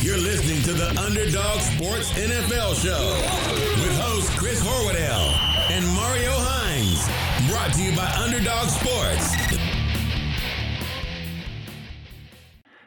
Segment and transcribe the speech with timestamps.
[0.00, 7.06] You're listening to the Underdog Sports NFL Show with host Chris Horwedel and Mario Hines.
[7.50, 9.34] Brought to you by Underdog Sports.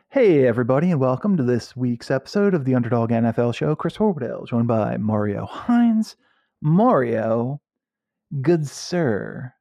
[0.10, 3.76] Hey, everybody, and welcome to this week's episode of the Underdog NFL Show.
[3.76, 6.16] Chris Horwedel, joined by Mario Hines.
[6.62, 7.62] Mario,
[8.42, 9.54] good sir,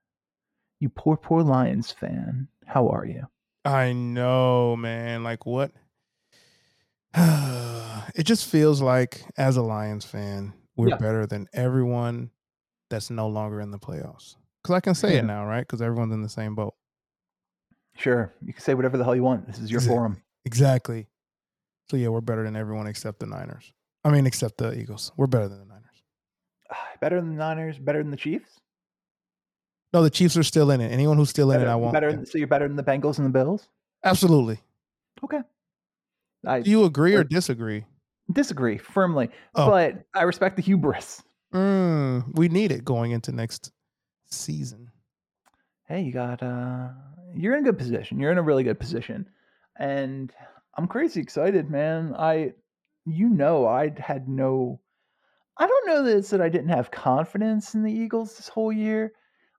[0.80, 2.48] you poor, poor Lions fan.
[2.66, 3.26] How are you?
[3.64, 5.22] I know, man.
[5.22, 5.72] Like what?
[8.14, 10.96] it just feels like as a Lions fan, we're Yeah.
[10.96, 12.30] better than everyone
[12.91, 14.36] that's no longer in the playoffs.
[14.62, 15.19] Because I can say Yeah.
[15.20, 15.60] it now, right?
[15.60, 16.74] Because everyone's in the same boat.
[17.96, 19.46] Sure, you can say whatever the hell you want.
[19.46, 20.22] This is your Exact- forum.
[20.45, 21.06] Exactly.
[21.91, 23.72] So yeah, we're better than everyone except the Niners.
[24.05, 25.12] I mean, except the Eagles.
[25.16, 26.02] We're better than the Niners.
[27.00, 28.60] Better than the Niners, better than the Chiefs.
[29.92, 30.91] No, the Chiefs are still in it.
[30.91, 31.92] Anyone who's still in it, I won't.
[31.92, 32.24] better.
[32.27, 33.69] So you're better than the Bengals and the Bills.
[34.02, 34.58] Absolutely.
[35.22, 35.41] Okay.
[36.47, 37.84] I Do you agree or disagree?
[38.33, 39.69] disagree firmly, Oh.
[39.71, 41.23] but I respect the hubris.
[41.53, 43.70] Mm, we need it going into next
[44.27, 44.91] season.
[45.86, 46.89] hey, you got uh
[47.34, 48.19] you're in a good position.
[48.20, 49.27] You're in a really good position.
[49.78, 50.33] And
[50.77, 52.14] I'm crazy excited, man.
[52.17, 52.53] I
[53.06, 54.81] you know I had no
[55.58, 58.73] I don't know that it's that I didn't have confidence in the Eagles this whole
[58.73, 59.12] year.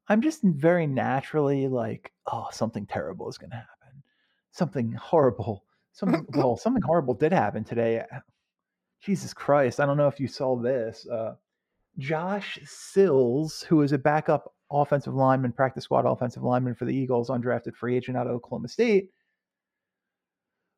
[0.09, 4.03] I'm just very naturally like, oh, something terrible is gonna happen.
[4.51, 5.64] Something horrible.
[5.95, 8.03] Something well, something horrible did happen today.
[9.01, 9.79] Jesus Christ.
[9.79, 11.07] I don't know if you saw this.
[11.07, 11.35] Uh
[11.97, 17.29] Josh Sills, who is a backup offensive lineman, practice squad offensive lineman for the Eagles,
[17.29, 19.09] undrafted free agent out of Oklahoma State,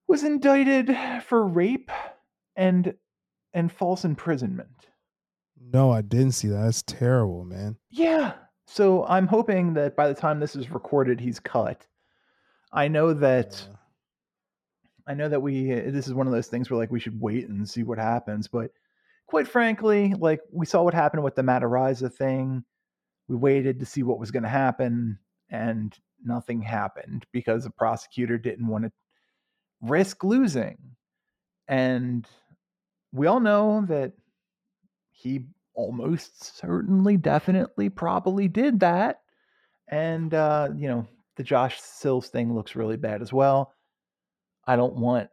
[0.07, 1.91] was indicted for rape
[2.55, 2.93] and
[3.53, 4.87] and false imprisonment.
[5.59, 6.61] No, I didn't see that.
[6.63, 7.77] That's terrible, man.
[7.89, 8.33] Yeah.
[8.67, 11.87] So I'm hoping that by the time this is recorded, he's cut.
[12.71, 13.75] I know that Uh,
[15.07, 17.47] I know that we this is one of those things where like we should wait
[17.47, 18.71] and see what happens, but
[19.27, 22.63] quite frankly, like we saw what happened with the Matt Araiza thing.
[23.27, 28.37] We waited to see what was going to happen and nothing happened because the prosecutor
[28.37, 28.91] didn't want to
[29.81, 30.77] risk losing.
[31.67, 32.25] And
[33.11, 34.13] we all know that
[35.11, 39.21] he almost certainly definitely probably did that.
[39.89, 43.73] And uh, you know, the Josh Sills thing looks really bad as well.
[44.67, 45.29] I don't want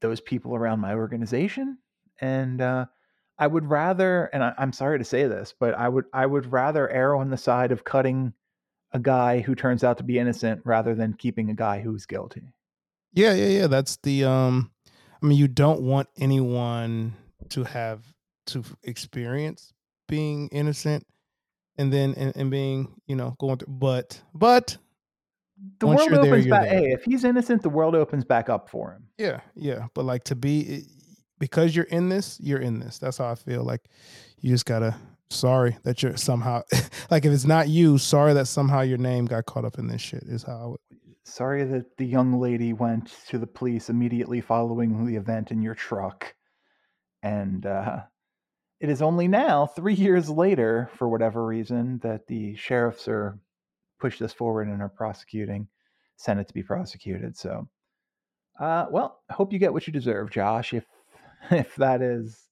[0.00, 1.78] those people around my organization.
[2.20, 2.86] And uh,
[3.38, 6.50] I would rather, and I, I'm sorry to say this, but I would I would
[6.52, 8.32] rather err on the side of cutting
[8.92, 12.52] a guy who turns out to be innocent rather than keeping a guy who's guilty.
[13.12, 13.66] Yeah, yeah, yeah.
[13.68, 14.70] That's the um
[15.22, 17.14] I mean you don't want anyone
[17.50, 18.02] to have
[18.46, 19.72] to experience
[20.08, 21.06] being innocent
[21.76, 24.78] and then and, and being, you know, going through but but
[25.80, 26.62] The Once world you're there, opens back.
[26.68, 26.78] there.
[26.78, 29.04] Hey, if he's innocent, the world opens back up for him.
[29.18, 29.86] yeah, yeah.
[29.94, 30.86] But like to be
[31.38, 32.98] because you're in this, you're in this.
[32.98, 33.64] That's how I feel.
[33.64, 33.88] Like
[34.40, 34.96] you just gotta
[35.30, 36.62] sorry that you're somehow
[37.10, 40.00] like if it's not you, sorry that somehow your name got caught up in this
[40.00, 40.80] shit is how I would
[41.24, 45.74] Sorry that the young lady went to the police immediately following the event in your
[45.74, 46.34] truck.
[47.22, 47.98] And uh,
[48.80, 53.38] it is only now, three years later, for whatever reason, that the sheriffs are
[53.98, 55.68] pushed this forward and are prosecuting,
[56.16, 57.36] sent it to be prosecuted.
[57.36, 57.68] So,
[58.60, 60.74] uh, well, hope you get what you deserve, Josh.
[60.74, 60.84] If
[61.50, 62.48] if that is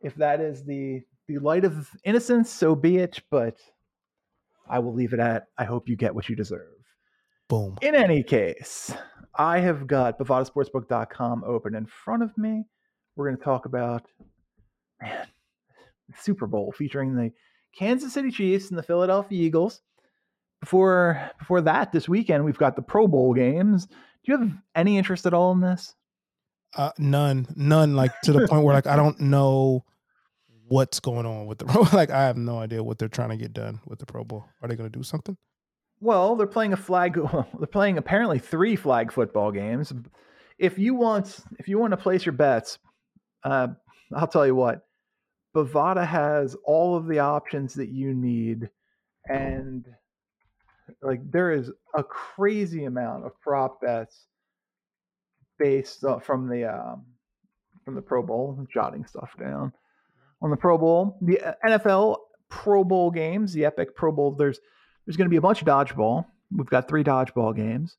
[0.00, 3.20] if that is the the light of innocence, so be it.
[3.30, 3.56] But
[4.68, 6.68] I will leave it at I hope you get what you deserve.
[7.48, 7.76] boom.
[7.82, 8.94] In any case,
[9.34, 12.64] I have got bovadasportsbook.com open in front of me.
[13.16, 14.06] We're going to talk about
[15.00, 15.26] man,
[16.16, 17.30] Super Bowl featuring the
[17.76, 19.80] Kansas City Chiefs and the Philadelphia Eagles.
[20.64, 23.84] Before before that, this weekend we've got the Pro Bowl games.
[23.84, 23.94] Do
[24.32, 25.94] you have any interest at all in this?
[26.74, 27.94] Uh, none, none.
[27.94, 29.84] Like to the point where like I don't know
[30.68, 31.82] what's going on with the Pro.
[31.92, 34.46] Like I have no idea what they're trying to get done with the Pro Bowl.
[34.62, 35.36] Are they going to do something?
[36.00, 37.16] Well, they're playing a flag.
[37.22, 39.92] Well, they're playing apparently three flag football games.
[40.58, 42.78] If you want, if you want to place your bets,
[43.42, 43.68] uh,
[44.14, 44.80] I'll tell you what.
[45.54, 48.70] Bovada has all of the options that you need,
[49.28, 49.84] and
[51.02, 54.26] like there is a crazy amount of prop bets
[55.58, 57.04] based uh, from the um,
[57.84, 58.66] from the Pro Bowl.
[58.72, 59.72] Jotting stuff down
[60.42, 64.32] on the Pro Bowl, the uh, NFL Pro Bowl games, the epic Pro Bowl.
[64.32, 64.60] There's
[65.06, 66.26] there's going to be a bunch of dodgeball.
[66.54, 67.96] We've got three dodgeball games.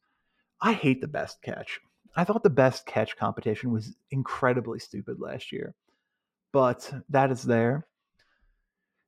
[0.61, 1.79] I hate the best catch.
[2.15, 5.75] I thought the best catch competition was incredibly stupid last year,
[6.53, 7.87] but that is there.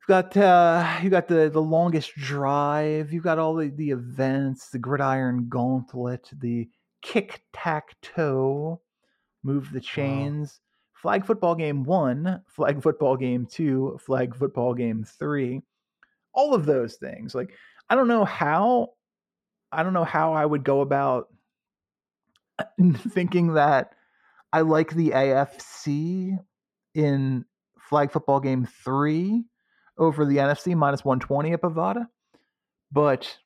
[0.08, 3.12] You've got uh, you got the the longest drive.
[3.12, 6.70] You've got all the the events, the gridiron gauntlet, the
[7.02, 8.80] kick tack toe,
[9.44, 10.62] move the chains.
[10.94, 15.62] flag football game one, flag football game two, flag football game three,
[16.34, 17.36] all of those things.
[17.36, 17.52] Like,
[17.90, 18.94] I don't know how,
[19.74, 21.28] I don't know how I would go about
[23.10, 23.92] thinking that
[24.54, 26.38] I like the AFC
[26.96, 27.44] in
[27.78, 29.44] flag football game three
[29.98, 32.08] over the NFC minus 120 at Bovada,
[32.92, 33.38] but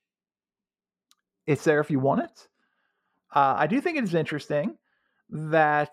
[1.48, 2.48] it's there if you want it.
[3.34, 4.78] Uh, I do think it is interesting
[5.30, 5.92] that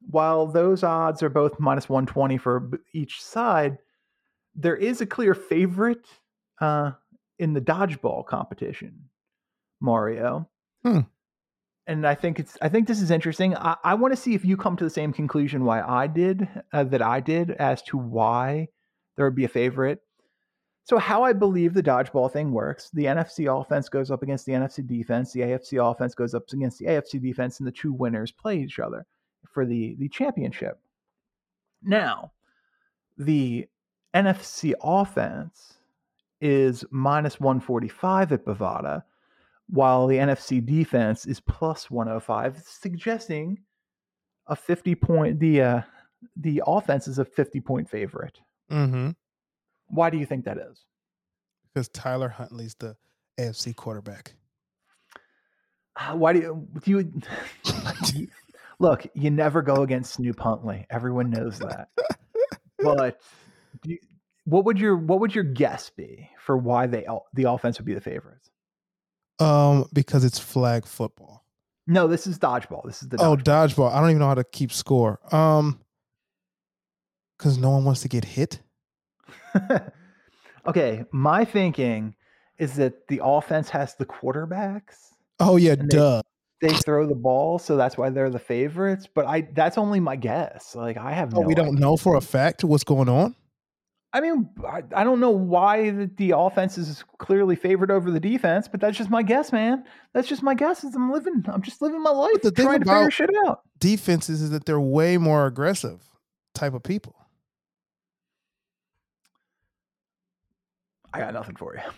[0.00, 3.78] while those odds are both minus 120 for each side,
[4.54, 6.06] there is a clear favorite
[6.60, 6.92] uh,
[7.38, 9.08] in the dodgeball competition,
[9.80, 10.48] Mario.
[10.84, 11.00] Hmm.
[11.86, 13.54] And I think it's I think this is interesting.
[13.56, 16.48] I, I want to see if you come to the same conclusion why I did
[16.72, 18.68] uh, that I did as to why
[19.16, 20.00] there would be a favorite.
[20.84, 24.52] So how I believe the dodgeball thing works, the NFC offense goes up against the
[24.52, 28.30] NFC defense, the AFC offense goes up against the AFC defense, and the two winners
[28.30, 29.06] play each other
[29.50, 30.78] for the, the championship.
[31.82, 32.32] Now,
[33.16, 33.66] the
[34.14, 35.78] NFC offense
[36.40, 39.02] is minus 145 at Bovada,
[39.68, 43.58] while the NFC defense is plus 105, suggesting
[44.46, 45.80] a 50 point the uh,
[46.36, 48.38] the offense is a 50 point favorite.
[48.70, 49.10] Mm-hmm.
[49.88, 50.84] Why do you think that is?
[51.72, 52.96] Because Tyler Huntley's the
[53.38, 54.34] AFC quarterback.
[55.96, 58.28] Uh, Why do you do you
[58.78, 59.06] look?
[59.14, 60.86] You never go against Snoop Huntley.
[60.90, 61.88] Everyone knows that.
[62.78, 63.20] But
[63.82, 63.98] do you,
[64.44, 67.94] what would your what would your guess be for why they the offense would be
[67.94, 68.50] the favorites?
[69.38, 71.44] Um, because it's flag football.
[71.86, 72.84] No, this is dodgeball.
[72.84, 73.42] This is the Oh, dodgeball.
[73.74, 73.92] dodgeball.
[73.92, 75.18] I don't even know how to keep score.
[75.34, 75.80] Um,
[77.38, 78.60] because no one wants to get hit.
[80.66, 82.14] okay, my thinking
[82.58, 84.96] is that the offense has the quarterbacks.
[85.40, 86.22] Oh yeah, And they- duh.
[86.60, 89.06] They throw the ball, so that's why they're the favorites.
[89.12, 90.74] But I that's only my guess.
[90.74, 91.80] Like I have Oh, no we don't idea.
[91.80, 93.34] know for a fact what's going on.
[94.14, 98.20] I mean, I, I don't know why the, the offense is clearly favored over the
[98.20, 99.84] defense, but that's just my guess, man.
[100.14, 100.84] That's just my guess.
[100.84, 103.30] As I'm living, I'm just living my life, the thing trying to figure about- shit
[103.46, 103.60] out.
[103.78, 106.00] Defenses is that they're way more aggressive
[106.54, 107.14] type of people.
[111.14, 111.80] I got nothing for you.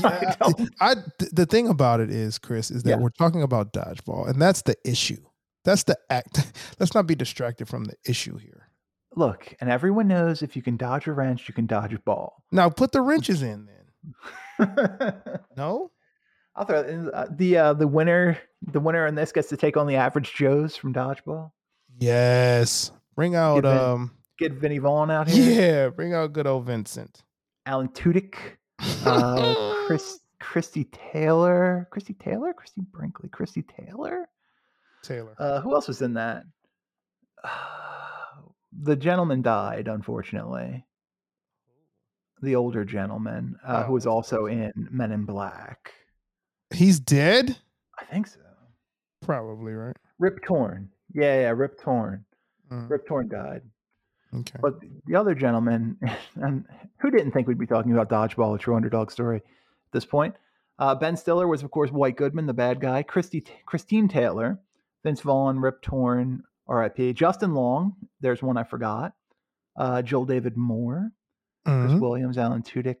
[0.00, 0.70] Yeah, don't.
[0.80, 0.94] I,
[1.32, 2.96] the thing about it is, Chris, is that Yeah.
[2.96, 5.22] we're talking about dodgeball, and that's the issue.
[5.64, 6.50] That's the act.
[6.80, 8.68] Let's not be distracted from the issue here.
[9.14, 12.42] Look, and everyone knows if you can dodge a wrench, you can dodge a ball.
[12.50, 13.68] Now put the wrenches in
[14.58, 15.14] then.
[15.56, 15.90] No,
[16.56, 18.38] I'll throw in, uh, the uh, the winner.
[18.72, 21.50] The winner in this gets to take on the average Joes from dodgeball.
[22.00, 22.90] yes.
[23.14, 24.12] Bring out Give it- um.
[24.38, 25.60] Get Vinny Vaughn out here.
[25.84, 27.22] Yeah, bring out good old Vincent.
[27.66, 28.36] Alan Tudyk.
[29.04, 34.28] Uh, Chris, Christy Taylor, Christy Taylor, Christy Brinkley, Christy Taylor.
[35.02, 35.34] Taylor.
[35.38, 36.44] Uh, who else was in that?
[38.82, 40.84] the gentleman died, unfortunately.
[42.42, 44.72] The older gentleman, uh, Oh, who was also in.
[44.90, 45.92] Men in Black.
[46.72, 47.56] He's dead.
[47.98, 48.40] I think so.
[49.22, 49.96] Probably right.
[50.18, 50.90] Rip Torn.
[51.14, 52.24] Yeah, yeah, Rip Torn.
[52.70, 53.62] Mm, Rip Torn died.
[54.34, 54.58] Okay.
[54.60, 55.98] But the other gentleman,
[56.36, 56.64] and
[56.98, 60.34] who didn't think we'd be talking about dodgeball, a true underdog story at this point?
[60.78, 63.02] Uh, ben Stiller was, of course, White Goodman, the bad guy.
[63.02, 64.58] Christy, Christine Taylor,
[65.04, 67.12] Vince Vaughn, Rip Torn, R.I.P.
[67.12, 69.12] Justin Long, there's one I forgot.
[69.76, 71.10] Uh, Joel David Moore,
[71.64, 72.00] Chris Mhm.
[72.00, 72.96] Williams, Alan Tudyk.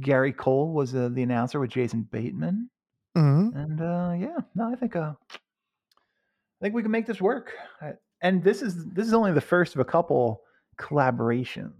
[0.00, 2.70] Gary Cole was uh, the announcer with Jason Bateman.
[3.16, 3.54] Mhm.
[3.54, 7.52] And uh, yeah, no, I think uh, I think we can make this work.
[7.80, 10.42] I- And this is this is only the first of a couple
[10.78, 11.72] collaborations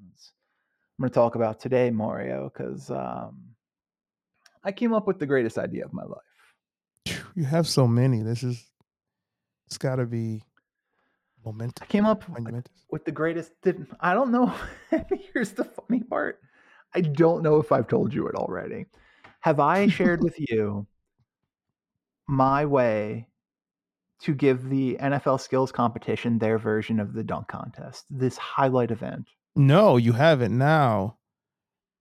[0.99, 3.55] I'm going to talk about today, Mario, because um,
[4.65, 7.21] I came up with the greatest idea of my life.
[7.37, 8.23] You have so many.
[8.23, 8.65] This is.
[9.67, 10.43] It's got to be
[11.45, 11.83] momentous.
[11.83, 12.25] I came up
[12.91, 13.53] with the greatest.
[13.63, 14.53] Didn't I don't know.
[15.33, 16.41] Here's the funny part.
[16.95, 18.87] I don't know if I've told you it already.
[19.41, 20.85] Have I shared with you
[22.27, 23.29] my way
[24.21, 29.29] to give the NFL skills competition their version of the dunk contest, this highlight event?
[29.57, 30.57] No, you haven't.
[30.57, 31.19] Now,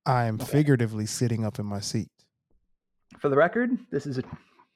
[0.05, 0.45] I am Okay.
[0.45, 2.09] figuratively sitting up in my seat.
[3.19, 4.23] For the record, this is a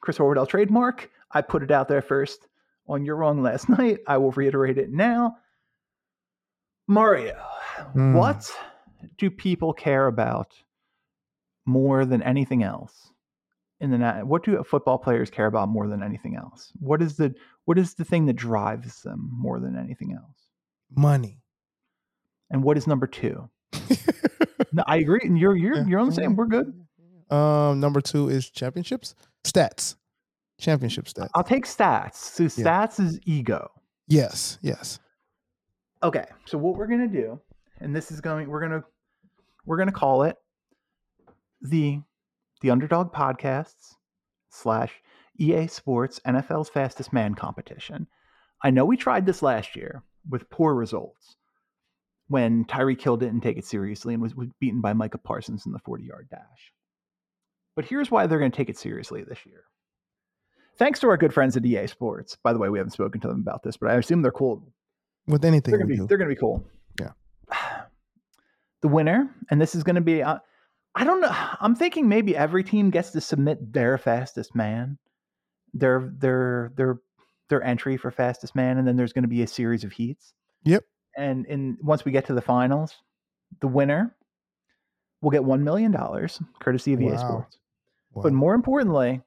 [0.02, 1.10] Chris Horwedel trademark.
[1.32, 2.48] I put it out there first
[2.88, 4.00] on You're Wrong last night.
[4.08, 5.38] I will reiterate it now.
[6.88, 7.36] Mario,
[7.94, 8.14] Hmm.
[8.14, 8.52] what
[9.18, 10.54] do people care about
[11.66, 13.11] more than anything else
[13.82, 16.72] in the what do football players care about more than anything else?
[16.80, 17.34] What is the
[17.66, 20.48] what is the thing that drives them more than anything else?
[20.96, 21.42] Money.
[22.50, 23.50] And what is number 2?
[24.74, 25.20] No, I agree.
[25.24, 26.36] And you're you're you're on the same.
[26.36, 26.74] We're good.
[27.30, 29.96] Um, number two is championships, stats,
[30.60, 31.30] championship stats.
[31.36, 32.16] I'll take stats.
[32.16, 33.70] So stats is ego.
[34.08, 35.00] yes, yes.
[36.04, 37.40] Okay, so what we're gonna do,
[37.80, 38.84] and this is going, we're gonna
[39.66, 40.38] we're gonna call it
[41.62, 42.02] the
[42.62, 43.96] the Underdog Podcasts
[44.50, 44.92] slash
[45.40, 48.08] EA Sports NFL's Fastest Man competition.
[48.64, 51.36] I know we tried this last year with poor results
[52.28, 55.72] when Tyreek Hill didn't take it seriously and was, was beaten by Micah Parsons in
[55.72, 56.74] the 40 yard dash.
[57.76, 59.64] But here's why they're going to take it seriously this year.
[60.78, 62.38] Thanks to our good friends at EA Sports.
[62.44, 64.64] By the way, we haven't spoken to them about this, but I assume they're cool.
[65.28, 66.08] With anything, They're going to be do.
[66.08, 66.64] they're going to be cool.
[67.00, 67.12] Yeah.
[68.82, 70.40] The winner, and this is going to be uh,
[70.96, 71.34] I don't know.
[71.60, 74.98] I'm thinking maybe every team gets to submit their fastest man,
[75.74, 77.00] their their their
[77.50, 80.34] their entry for fastest man, and then there's going to be a series of heats.
[80.64, 80.84] Yep.
[81.18, 82.96] And in once we get to the finals,
[83.62, 84.16] the winner
[85.22, 87.18] will get one million dollars, courtesy of EA Wow.
[87.18, 87.58] Sports.
[88.14, 88.24] Wow.
[88.24, 89.22] But more importantly,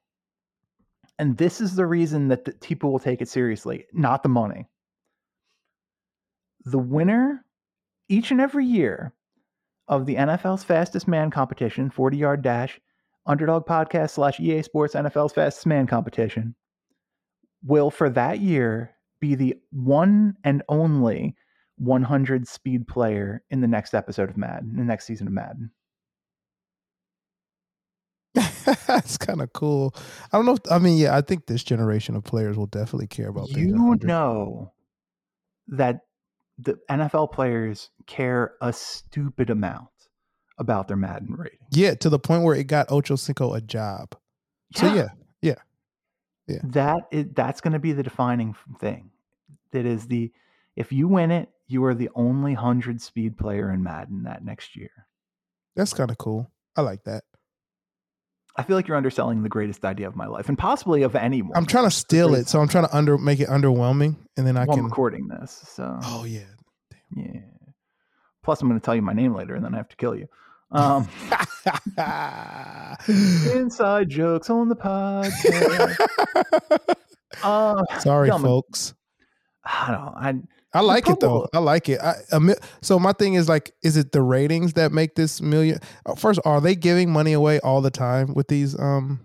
[1.18, 4.66] and this is the reason that the people will take it seriously, not the money.
[6.64, 7.44] The winner
[8.08, 9.14] each and every year
[9.88, 12.80] of the NFL's fastest man competition, 40 yard dash,
[13.26, 16.54] underdog podcast slash EA Sports NFL's fastest man competition,
[17.62, 21.34] will for that year be the one and only
[21.76, 25.70] 100 speed player in the next episode of Madden, the next season of Madden.
[28.86, 29.94] That's kind of cool.
[30.32, 30.54] I don't know.
[30.54, 33.48] If, I mean, yeah, I think this generation of players will definitely care about.
[33.50, 34.06] you 100.
[34.06, 34.72] know
[35.68, 36.00] that
[36.58, 39.88] the NFL players care a stupid amount
[40.58, 41.58] about their Madden rating.
[41.70, 44.16] Yeah, to the point where it got Ocho Cinco a job.
[44.76, 45.08] So yeah,
[46.46, 49.10] yeah, that is that's going to be the defining thing.
[49.72, 50.32] That is the
[50.76, 54.76] if you win it, you are the only hundred speed player in Madden that next
[54.76, 54.90] year.
[55.74, 56.50] that's kind of cool.
[56.76, 57.24] I like that.
[58.56, 61.56] I feel like you're underselling the greatest idea of my life and possibly of anyone.
[61.56, 64.56] I'm trying to steal it, so I'm trying to under make it underwhelming, and then
[64.56, 64.84] I I'm can.
[64.84, 65.64] recording this.
[65.68, 66.40] So Oh yeah.
[67.16, 67.40] yeah.
[68.44, 70.14] Plus, I'm going to tell you my name later, and then I have to kill
[70.14, 70.28] you.
[70.70, 71.08] Um,
[73.54, 75.96] inside jokes on the podcast.
[77.42, 78.94] uh, Sorry, I'm folks.
[79.64, 80.00] I don't.
[80.04, 80.34] know, I
[80.74, 81.46] I like it though.
[81.54, 82.00] I like it.
[82.00, 82.40] I, a
[82.82, 85.78] so my thing is like, is it the ratings that make this million?
[86.04, 89.20] uh, First, are they giving money away all the time with these um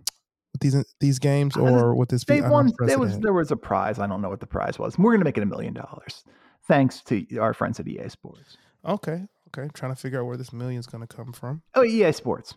[0.53, 2.24] with these these games or with this?
[2.24, 2.72] they won.
[2.86, 3.98] There was there was a prize.
[3.98, 4.98] I don't know what the prize was.
[4.98, 6.24] We're going to make it a million dollars,
[6.68, 8.58] thanks to our friends at EA Sports.
[8.86, 9.70] Okay, okay.
[9.74, 11.63] trying to figure out where this million's going to come from.
[11.74, 12.53] Oh, EA Sports.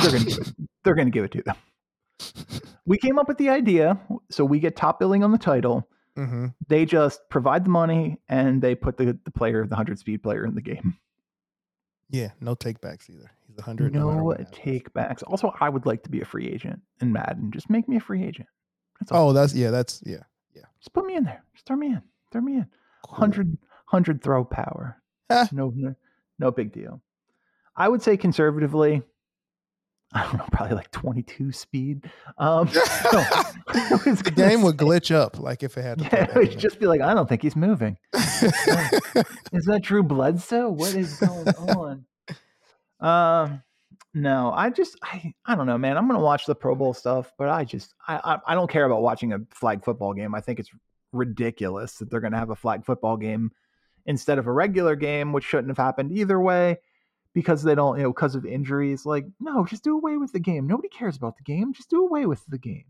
[0.00, 0.54] They're going to give it.
[0.84, 1.56] They're going to give it to them.
[2.86, 3.98] We came up with the idea,
[4.30, 5.88] so we get top billing on the title.
[6.16, 10.22] Hmm They just provide the money and they put the, the player, the hundred speed
[10.22, 10.96] player, in the game.
[12.10, 13.30] Yeah, no takebacks either.
[13.46, 13.94] He's a hundred.
[13.94, 15.22] No matter what take backs.
[15.24, 17.50] Also, I would like to be a free agent in Madden.
[17.50, 18.48] Just make me a free agent.
[19.00, 19.30] That's all.
[19.30, 19.70] Oh, that's yeah.
[19.70, 20.22] That's yeah.
[20.54, 20.62] Yeah.
[20.78, 21.42] Just put me in there.
[21.54, 22.02] Just throw me in.
[22.30, 22.66] Throw me in.
[23.04, 23.18] Cool.
[23.18, 25.00] 100, 100 throw power.
[25.52, 25.94] No, no,
[26.38, 27.00] no big deal.
[27.76, 29.02] I would say conservatively,
[30.14, 32.08] I don't know, probably like 22 speed.
[32.38, 32.66] Um,
[34.06, 35.98] was the game would glitch up like if it had.
[35.98, 37.98] To Yeah, it would just be like, I don't think he's moving.
[38.14, 40.70] Is that Drew Bledsoe?
[40.70, 42.04] What is going on?
[43.00, 43.62] Um,
[44.14, 45.96] no, I just, I, I don't know, man.
[45.96, 48.84] I'm gonna watch the Pro Bowl stuff, but I just, I, I, I don't care
[48.84, 50.34] about watching a flag football game.
[50.34, 50.70] I think it's
[51.12, 53.50] ridiculous that they're gonna have a flag football game
[54.06, 56.78] instead of a regular game, which shouldn't have happened either way
[57.34, 59.04] because they don't, you know, because of injuries.
[59.04, 60.66] Like, no, just do away with the game.
[60.66, 61.72] Nobody cares about the game.
[61.72, 62.84] Just do away with the game.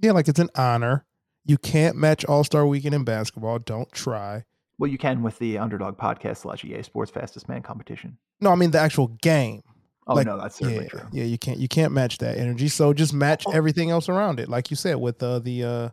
[0.00, 1.04] yeah, like it's an honor.
[1.44, 3.58] You can't match All Star Weekend in basketball.
[3.60, 4.44] Don't try.
[4.78, 8.18] Well, you can with the Underdog Podcast slash EA Sports Fastest Man competition.
[8.40, 9.62] No, I mean the actual game.
[10.08, 11.00] Oh Like, no, that's certainly yeah, true.
[11.12, 12.68] yeah, you can't you can't match that energy.
[12.68, 13.52] So just match Oh.
[13.52, 15.88] everything else around it, like you said with uh, the uh,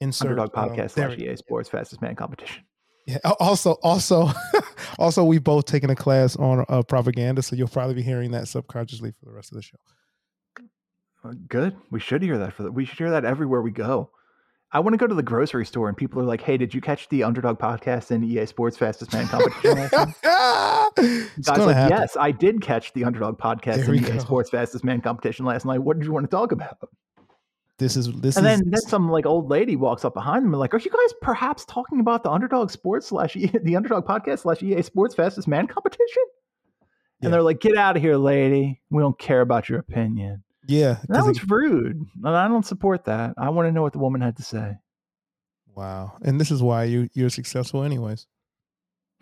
[0.00, 2.62] insert Underdog um, Podcast there slash EA Sports Fastest Man competition.
[3.10, 3.32] Yeah.
[3.40, 4.28] Also, also,
[4.98, 8.46] also, we've both taken a class on uh, propaganda, so you'll probably be hearing that
[8.46, 9.78] subconsciously for the rest of the show.
[11.24, 11.76] Uh, Good.
[11.90, 14.10] We should hear that for the, we should hear that everywhere we go.
[14.72, 16.80] I want to go to the grocery store and people are like, "Hey, did you
[16.80, 19.78] catch the Underdog Podcast and EA Sports Fastest Man competition?"
[20.96, 21.98] it's Guys like, happen.
[21.98, 24.18] "Yes, I did catch the Underdog Podcast and EA go.
[24.18, 25.80] Sports Fastest Man competition last night.
[25.80, 26.78] What did you want to talk about?"
[27.80, 30.52] This is this and is then, then some like old lady walks up behind them
[30.52, 34.04] and like, "Are you guys perhaps talking about the Underdog Sports slash E- the Underdog
[34.06, 36.22] Podcast slash EA Sports Fastest Man competition?"
[37.20, 37.26] Yeah.
[37.26, 38.80] And they're like, "Get out of here, lady.
[38.90, 40.98] We don't care about your opinion." yeah.
[41.08, 43.32] That was it- rude, and I don't support that.
[43.38, 44.76] I want to know what the woman had to say.
[45.74, 48.26] wow, and this is why you you're successful, anyways.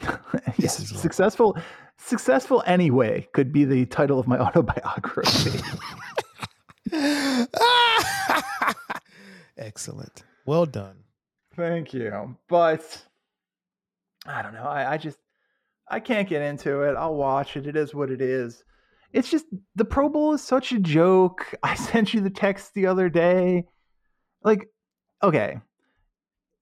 [0.59, 0.99] yes, is why.
[1.01, 1.57] successful.
[1.97, 5.61] Successful anyway could be the title of my autobiography.
[9.59, 10.23] Excellent.
[10.47, 11.05] Well done.
[11.57, 12.37] Thank you.
[12.49, 13.03] But
[14.27, 14.63] I don't know.
[14.63, 15.19] I, I just
[15.91, 16.95] I can't get into it.
[16.97, 17.67] I'll watch it.
[17.67, 18.63] It is what it is.
[19.13, 21.55] It's just the Pro Bowl is such a joke.
[21.63, 23.67] I sent you the text the other day.
[24.43, 24.69] Like,
[25.23, 25.61] okay.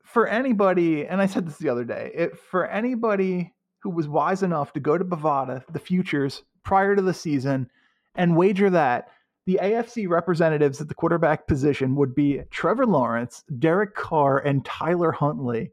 [0.04, 4.42] For anybody, and I said this the other day, it, for anybody who was wise
[4.42, 7.68] enough to go to Bovada, the futures, prior to the season,
[8.14, 9.08] and wager that
[9.46, 15.12] the AFC representatives at the quarterback position would be Trevor Lawrence, Derek Carr, and Tyler
[15.12, 15.70] Huntley.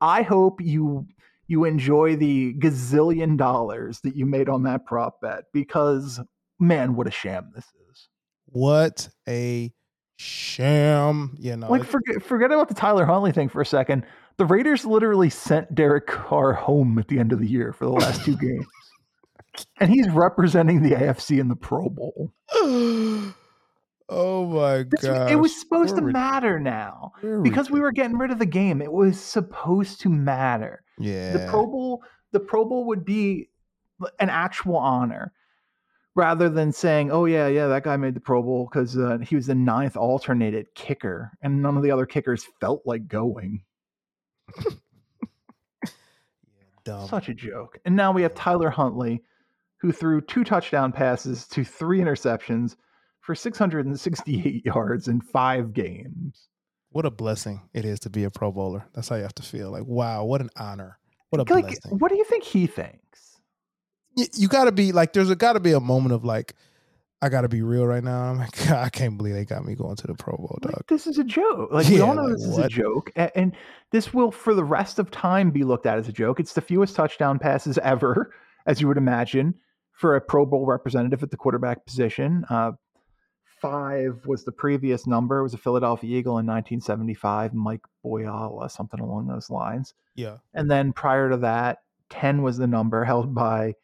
[0.00, 1.06] I hope you
[1.46, 6.20] you enjoy the gazillion dollars that you made on that prop bet because
[6.58, 8.08] man, what a sham this is.
[8.46, 9.72] What a
[10.16, 11.36] sham.
[11.38, 14.04] You know, like forget forget about the Tyler Huntley thing for a second.
[14.36, 17.92] The Raiders literally sent Derek Carr home at the end of the year for the
[17.92, 18.66] last two games.
[19.78, 22.32] And he's representing the AFC in the Pro Bowl.
[22.52, 23.34] oh
[24.08, 25.30] my god!
[25.30, 28.82] It was supposed to matter now because we were getting rid of the game.
[28.82, 30.82] It was supposed to matter.
[30.98, 31.32] Yeah.
[31.34, 33.48] The Pro Bowl, the Pro Bowl would be
[34.18, 35.32] an actual honor
[36.14, 39.36] rather than saying, "Oh yeah, yeah, that guy made the Pro Bowl because uh, he
[39.36, 43.62] was the ninth alternated kicker, and none of the other kickers felt like going."
[46.86, 47.78] yeah, Such a joke.
[47.84, 49.22] And now we have Tyler Huntley,
[49.80, 52.76] who threw two touchdown passes to three interceptions
[53.20, 56.48] for 668 yards in five games.
[56.90, 58.86] What a blessing it is to be a Pro Bowler.
[58.94, 59.70] That's how you have to feel.
[59.70, 60.98] Like, wow, what an honor.
[61.30, 61.98] What a like, blessing.
[61.98, 63.40] What do you think he thinks?
[64.16, 66.54] You, you got to be like, there's got to be a moment of like,
[67.20, 68.24] I got to be real right now.
[68.24, 70.74] I'm like, I can't believe they got me going to the Pro Bowl, dog.
[70.74, 71.70] Like, this is a joke.
[71.72, 72.58] Like, yeah, we all know like, this what?
[72.60, 73.10] is a joke.
[73.16, 73.56] And, and
[73.90, 76.38] this will, for the rest of time, be looked at as a joke.
[76.38, 78.34] It's the fewest touchdown passes ever,
[78.66, 79.54] as you would imagine,
[79.94, 82.44] for a Pro Bowl representative at the quarterback position.
[82.50, 82.72] Uh,
[83.60, 85.38] five was the previous number.
[85.38, 89.94] It was a Philadelphia Eagle in 1975, Mike Boryla, something along those lines.
[90.16, 90.38] Yeah.
[90.52, 91.78] And then prior to that,
[92.10, 93.74] 10 was the number held by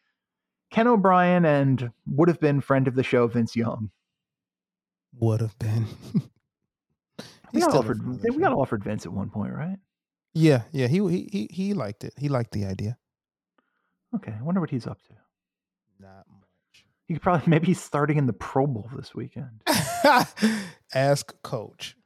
[0.71, 3.91] Ken O'Brien and would have been friend of the show, Vince Young.
[5.19, 5.87] Would have been.
[7.53, 9.79] we got, offered, we got offered Vince at one point, right?
[10.33, 10.87] Yeah, yeah.
[10.87, 12.15] He he he liked it.
[12.17, 12.97] He liked the idea.
[14.15, 15.15] Okay, I wonder what he's up to.
[16.01, 16.85] Not much.
[17.07, 19.63] he could probably maybe he's starting in the Pro Bowl this weekend.
[20.95, 21.97] Ask coach.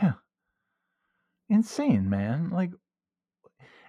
[0.00, 0.12] Yeah.
[1.48, 2.50] Insane, man.
[2.50, 2.70] Like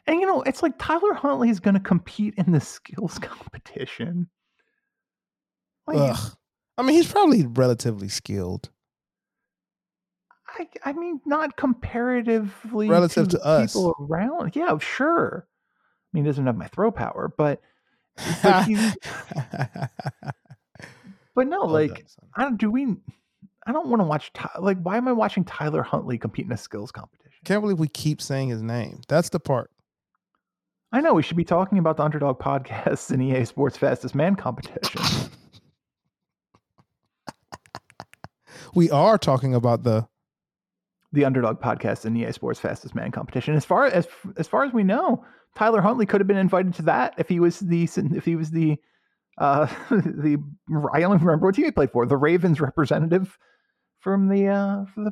[0.05, 4.29] and you know, it's like Tyler Huntley is going to compete in the skills competition.
[5.87, 6.31] Like, Ugh.
[6.77, 8.69] I mean, he's probably relatively skilled.
[10.47, 13.73] I, I mean, not comparatively relative to, to us.
[13.73, 15.47] People around, yeah, sure.
[15.47, 17.61] I mean, he doesn't have my throw power, but,
[18.43, 18.67] but
[21.35, 22.57] But no, like I don't.
[22.57, 22.95] Do we?
[23.65, 24.31] I don't want to watch.
[24.59, 27.31] Like, why am I watching Tyler Huntley compete in a skills competition?
[27.43, 29.01] Can't believe we keep saying his name.
[29.07, 29.71] That's the part.
[30.91, 34.35] I know we should be talking about the Underdog Podcast and EA Sports Fastest Man
[34.35, 35.01] competition.
[38.75, 40.07] we are talking about the
[41.13, 43.55] the Underdog Podcast and EA Sports Fastest Man competition.
[43.55, 45.23] As far as as far as we know,
[45.55, 47.83] Tyler Huntley could have been invited to that if he was the
[48.15, 48.77] if he was the
[49.37, 50.43] uh, the
[50.91, 52.05] I don't remember what team he played for.
[52.05, 53.37] The Ravens representative
[53.99, 55.11] from the uh, for the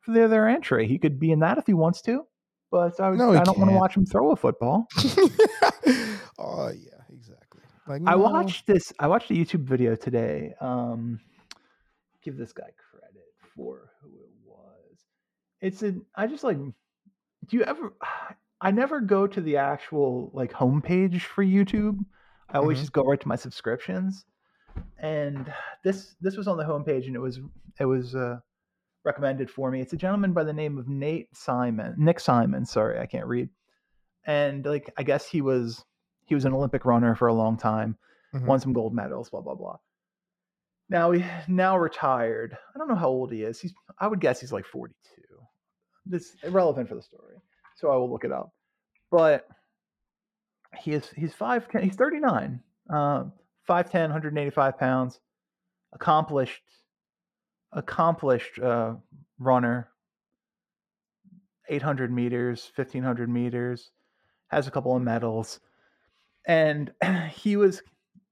[0.00, 0.88] for the other entry.
[0.88, 2.26] He could be in that if he wants to,
[2.70, 4.86] but I, no, I don't want to watch him throw a football.
[6.38, 7.60] oh yeah, exactly.
[7.86, 8.12] Like no.
[8.12, 8.92] I watched this.
[8.98, 10.54] I watched a YouTube video today.
[10.60, 11.20] Um,
[12.22, 13.83] give this guy credit for who it was.
[15.64, 15.94] It's a.
[16.14, 16.58] I just like.
[16.58, 17.92] Do you ever?
[18.60, 21.98] I never go to the actual like homepage for YouTube
[22.54, 22.82] I always mm-hmm.
[22.82, 24.24] just go right to my subscriptions.
[24.98, 27.40] And this this was on the homepage and it was
[27.78, 28.38] it was uh,
[29.04, 29.80] recommended for me.
[29.80, 32.64] It's a gentleman by the name of Nate Simon, Nick Simon.
[32.64, 33.48] Sorry, I can't read.
[34.26, 35.84] And like I guess he was
[36.26, 37.96] he was an Olympic runner for a long time,
[38.34, 38.46] mm-hmm.
[38.46, 39.76] won some gold medals, blah blah blah.
[40.88, 42.56] Now he now retired.
[42.74, 43.60] I don't know how old he is.
[43.60, 44.94] He's I would guess he's like 42.
[46.06, 47.36] This irrelevant for the story,
[47.76, 48.52] so I will look it up.
[49.10, 49.46] But
[50.78, 53.24] he is he's five he's 39 uh,
[53.68, 55.20] 5'10 185 pounds
[55.92, 56.62] accomplished
[57.72, 58.94] accomplished uh,
[59.38, 59.88] runner
[61.68, 63.90] 800 meters 1500 meters
[64.48, 65.60] has a couple of medals
[66.46, 66.92] and
[67.32, 67.82] he was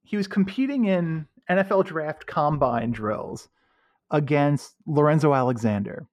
[0.03, 3.49] he was competing in NFL draft combine drills
[4.11, 6.07] against Lorenzo Alexander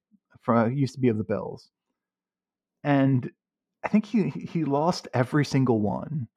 [0.49, 1.69] from uh, used to be of the Bills
[2.83, 3.29] and
[3.83, 6.27] I think he he lost every single one,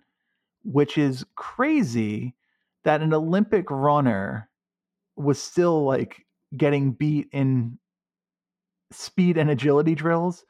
[0.65, 2.35] which is crazy
[2.85, 4.51] that an Olympic runner
[5.17, 7.79] was still like getting beat in
[8.91, 10.45] speed and agility drills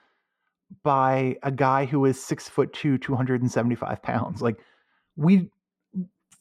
[0.83, 4.43] by a guy who is six foot two, 275 pounds.
[4.43, 4.59] Like
[5.17, 5.51] we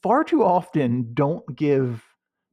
[0.02, 2.02] far too often don't give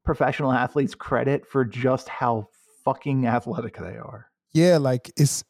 [0.06, 2.50] professional athletes credit for just how
[2.86, 4.29] fucking athletic they are.
[4.54, 5.44] Yeah, like it's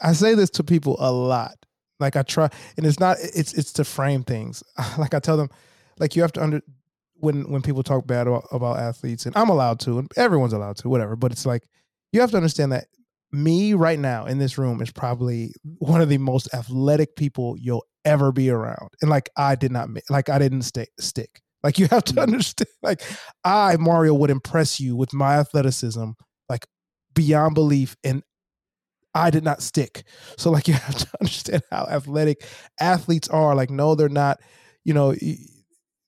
[0.00, 1.56] I say this to people a lot.
[2.00, 4.62] Like I try and it's not it's it's to frame things.
[4.98, 5.48] Like I tell them
[5.98, 6.60] like you have to under
[7.14, 10.76] when when people talk bad about, about athletes and I'm allowed to and everyone's allowed
[10.78, 11.62] to whatever, but it's like
[12.12, 12.86] you have to understand that
[13.32, 17.84] me right now in this room is probably one of the most athletic people you'll
[18.04, 18.90] ever be around.
[19.00, 21.40] And like I did not like I didn't stay stick.
[21.62, 22.22] Like you have to mm.
[22.22, 23.02] understand like
[23.44, 26.10] I Mario would impress you with my athleticism
[27.14, 28.22] beyond belief and
[29.14, 30.04] I did not stick.
[30.36, 32.46] So like you have to understand how athletic
[32.80, 33.54] athletes are.
[33.54, 34.40] Like no they're not,
[34.84, 35.14] you know,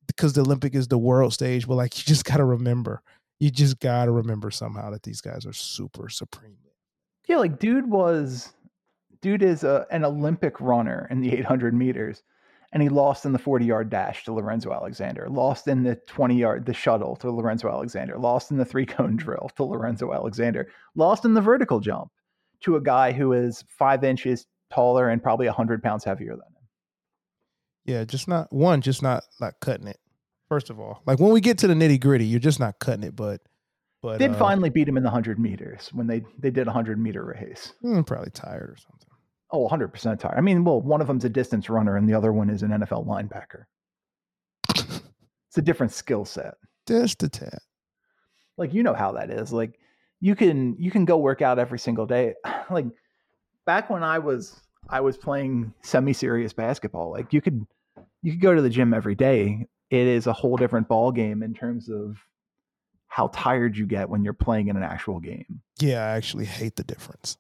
[0.07, 3.03] because the Olympic is the world stage, but like you just got to remember.
[3.38, 6.57] You just got to remember somehow that these guys are super supreme
[7.27, 8.53] yeah, like dude was
[9.21, 12.23] dude is a, an Olympic runner in the 800 meters,
[12.72, 16.37] and he lost in the 40 yard dash to Lorenzo Alexander, lost in the 20
[16.37, 20.68] yard the shuttle to Lorenzo Alexander, lost in the three cone drill to Lorenzo Alexander,
[20.94, 22.11] lost in the vertical jump
[22.61, 26.66] to a guy who is five inches taller and probably 100 pounds heavier than him.
[27.85, 29.98] Yeah, just not one, just not like cutting it.
[30.48, 33.05] First of all, like when we get to the nitty gritty, you're just not cutting
[33.05, 33.40] it, but
[34.02, 36.70] but did uh, finally beat him in the 100 meters when they they did a
[36.70, 37.72] 100 meter race.
[37.81, 39.06] Hmm, probably tired or something.
[39.51, 40.35] Oh, 100% tired.
[40.37, 42.71] I mean, well, one of them's a distance runner and the other one is an
[42.71, 43.65] NFL linebacker.
[44.69, 46.55] it's a different skill set.
[46.87, 47.59] Just a tad.
[48.59, 49.53] Like you know how that is.
[49.53, 49.79] Like
[50.21, 52.35] you can you can go work out every single day.
[52.69, 52.87] Like
[53.65, 57.65] back when I was I was playing semi-serious basketball, like you could
[58.23, 59.69] you could go to the gym every day.
[59.91, 62.17] It is a whole different ball game in terms of
[63.07, 65.61] how tired you get when you're playing in an actual game.
[65.79, 67.39] Yeah, I actually hate the difference.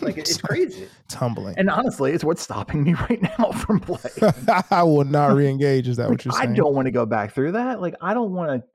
[0.00, 0.88] Like it's crazy.
[1.04, 1.54] It's humbling.
[1.58, 4.34] And honestly, it's what's stopping me right now from playing.
[4.70, 5.88] I will not re-engage.
[5.88, 6.50] Is that like, what you're saying?
[6.50, 7.80] I don't want to go back through that.
[7.80, 8.68] Like I don't want to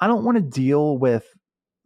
[0.00, 1.24] I don't want to deal with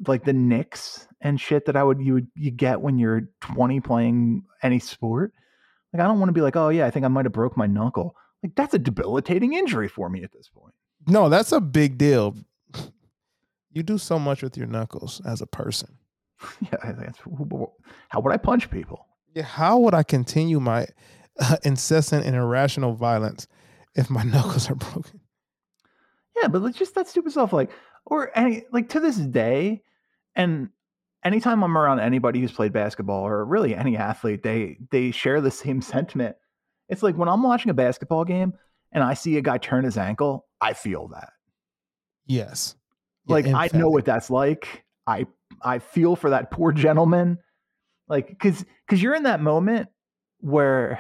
[0.07, 3.81] like the nicks and shit that I would you would you get when you're 20
[3.81, 5.33] playing any sport.
[5.93, 7.57] Like I don't want to be like, oh yeah, I think I might have broke
[7.57, 8.17] my knuckle.
[8.43, 10.75] Like that's a debilitating injury for me at this point.
[11.07, 12.37] No, that's a big deal
[13.77, 15.99] you do so much with your knuckles as a person.
[16.61, 17.13] Yeah,
[18.09, 19.07] how would I punch people?
[19.35, 20.87] Yeah, how would I continue my
[21.41, 23.47] uh, incessant and irrational violence
[23.95, 25.21] if my knuckles are broken?
[26.41, 27.71] Yeah, but just that stupid stuff, like,
[28.05, 29.83] or any, like to this day,
[30.35, 30.69] and
[31.25, 35.51] anytime I'm around anybody who's played basketball or really any athlete, they they share the
[35.51, 36.37] same sentiment.
[36.89, 38.53] It's like when I'm watching a basketball game
[38.93, 41.31] and I see a guy turn his ankle, I feel that.
[42.27, 42.77] Yes
[43.29, 44.85] like I know what that's like.
[45.07, 45.27] I
[45.63, 47.39] I feel for that poor gentleman.
[48.09, 49.89] Like cuz cuz you're in that moment
[50.41, 50.99] where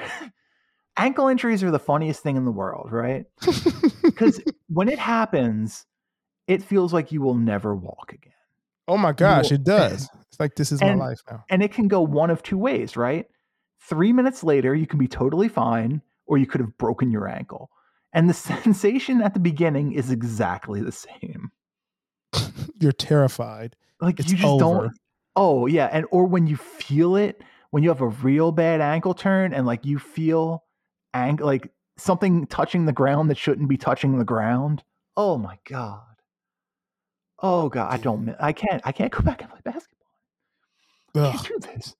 [0.97, 3.27] ankle injuries are the funniest thing in the world, right?
[4.17, 5.87] Cuz when it happens,
[6.47, 8.33] it feels like you will never walk again.
[8.89, 10.09] Oh my gosh, will, it does.
[10.29, 11.45] It's like this is and, my life now.
[11.49, 13.27] And it can go one of two ways, right?
[13.89, 17.71] 3 minutes later you can be totally fine or you could have broken your ankle.
[18.13, 21.51] And the sensation at the beginning is exactly the same.
[22.81, 23.77] you're terrified.
[24.01, 24.59] Like it's you just over.
[24.87, 24.93] don't.
[25.35, 29.15] Oh yeah, and or when you feel it, when you have a real bad ankle
[29.15, 30.65] turn, and like you feel
[31.15, 34.83] ankle like something touching the ground that shouldn't be touching the ground.
[35.17, 36.03] Oh my god.
[37.43, 38.35] Oh god, I don't.
[38.41, 38.83] I can't.
[38.85, 39.93] I can't go back and play basketball.
[41.17, 41.95] I can't do this.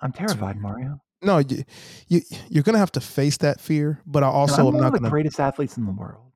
[0.00, 1.00] I'm terrified, Mario.
[1.22, 1.64] No, you,
[2.06, 5.10] you you're gonna have to face that fear, but I also am not the gonna.
[5.10, 6.32] greatest athletes in the world.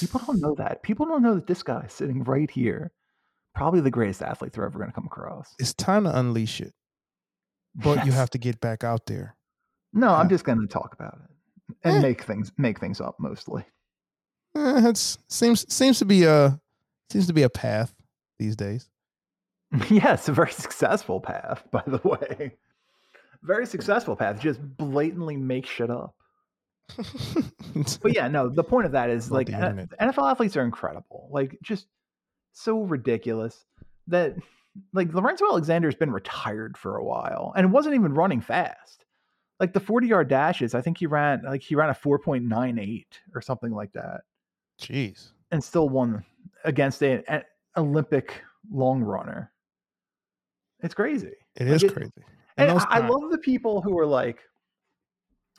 [0.00, 0.82] People don't know that.
[0.82, 2.92] People don't know that this guy is sitting right here,
[3.54, 5.54] probably the greatest athlete they're ever going to come across.
[5.58, 6.72] It's time to unleash it,
[7.74, 8.06] but yes.
[8.06, 9.36] you have to get back out there.
[9.92, 12.00] No, I'm just going to talk about it and eh.
[12.00, 13.64] make things make things up mostly.
[14.56, 16.60] Eh, it seems seems to be a
[17.10, 17.94] seems to be a path
[18.38, 18.88] these days.
[19.90, 22.54] yes, a very successful path, by the way.
[23.42, 24.40] Very successful path.
[24.40, 26.14] Just blatantly make shit up
[28.02, 31.28] but yeah, no, the point of that is like NFL athletes are incredible.
[31.30, 31.86] Like just
[32.52, 33.64] so ridiculous
[34.06, 34.36] that
[34.92, 39.04] like Lorenzo Alexander's been retired for a while and wasn't even running fast.
[39.60, 43.40] Like the 40 yard dashes, I think he ran like he ran a 4.98 or
[43.40, 44.20] something like that.
[44.80, 45.30] Jeez.
[45.50, 46.24] And still won
[46.64, 47.24] against an
[47.76, 49.50] Olympic long runner.
[50.80, 51.32] It's crazy.
[51.56, 52.12] It is like crazy.
[52.56, 54.40] and I, I love the people who are like,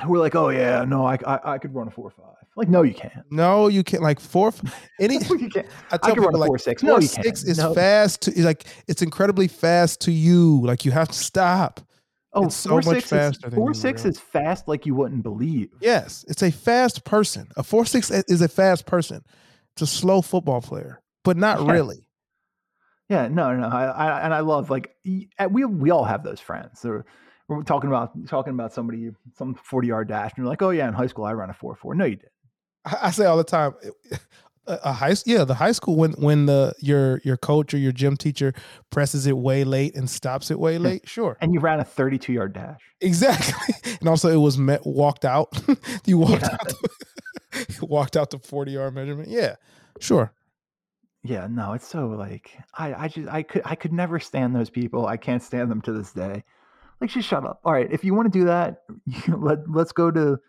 [0.02, 2.36] who are like, "Oh yeah, no, I I, I could run a four or five.
[2.56, 3.24] Like, no, you can't.
[3.32, 4.04] No, you can't.
[4.04, 4.52] Like four,
[5.00, 5.16] any.
[5.16, 5.68] you can't.
[5.92, 6.82] I I tell run people a like four six.
[6.82, 7.74] four No, you six is No.
[7.74, 10.62] fast to like it's incredibly fast to you.
[10.66, 11.80] Like you have to stop.
[12.34, 14.94] Oh, It's so four much six is, faster than four six is fast like you
[14.94, 15.70] wouldn't believe.
[15.82, 17.48] Yes, it's a fast person.
[17.58, 19.24] A four six is a fast person.
[19.74, 21.72] It's a slow football player, but not Yeah.
[21.72, 22.06] really.
[23.10, 26.82] Yeah, no, no, I, I and I love like we we all have those friends.
[26.82, 27.06] They're,
[27.50, 30.88] we're talking about talking about somebody some forty yard dash, and you're like, oh yeah,
[30.88, 31.96] in high school I ran a four four.
[31.96, 32.30] No, you did.
[32.86, 33.74] I, I say all the time.
[33.84, 34.18] Eh,
[34.68, 37.92] a, a high, yeah, the high school when when the your your coach or your
[37.92, 38.54] gym teacher
[38.92, 42.20] presses it way late and stops it way late, sure, And you ran a thirty
[42.20, 42.80] two yard dash.
[43.02, 43.76] exactly.
[44.00, 45.62] And also, it was met, walked out.
[46.06, 46.54] you walked Yeah.
[46.54, 46.68] out,
[47.52, 49.28] the, walked out the forty yard measurement.
[49.30, 49.56] Yeah,
[50.00, 50.32] sure.
[51.24, 54.70] Yeah, no, it's so like I I just I could I could never stand those
[54.70, 55.06] people.
[55.08, 56.44] I can't stand them to this day.
[57.02, 57.62] Like just shut up.
[57.64, 58.84] All right, if you want to do that,
[59.28, 60.40] let let's go to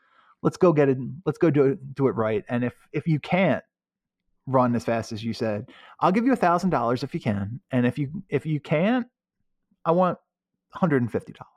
[0.42, 0.98] let's go get it.
[1.24, 2.44] Let's go do it do it right.
[2.48, 3.62] And if if you can't
[4.46, 7.60] run as fast as you said, I'll give you a thousand dollars if you can.
[7.70, 9.06] And if you if you can't,
[9.84, 10.18] I want
[10.70, 11.50] hundred and fifty dollars.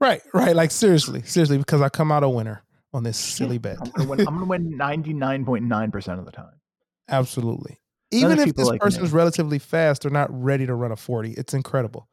[0.00, 0.56] Right, right.
[0.56, 3.78] Like seriously, seriously, because I come out a winner on this silly bet.
[3.80, 4.20] I'm gonna win.
[4.20, 6.60] I'm gonna win ninety nine point nine percent of the time.
[7.08, 7.78] Absolutely.
[8.10, 9.16] Even if this like person's me.
[9.16, 11.32] relatively fast, they're not ready to run a forty.
[11.32, 12.08] It's incredible.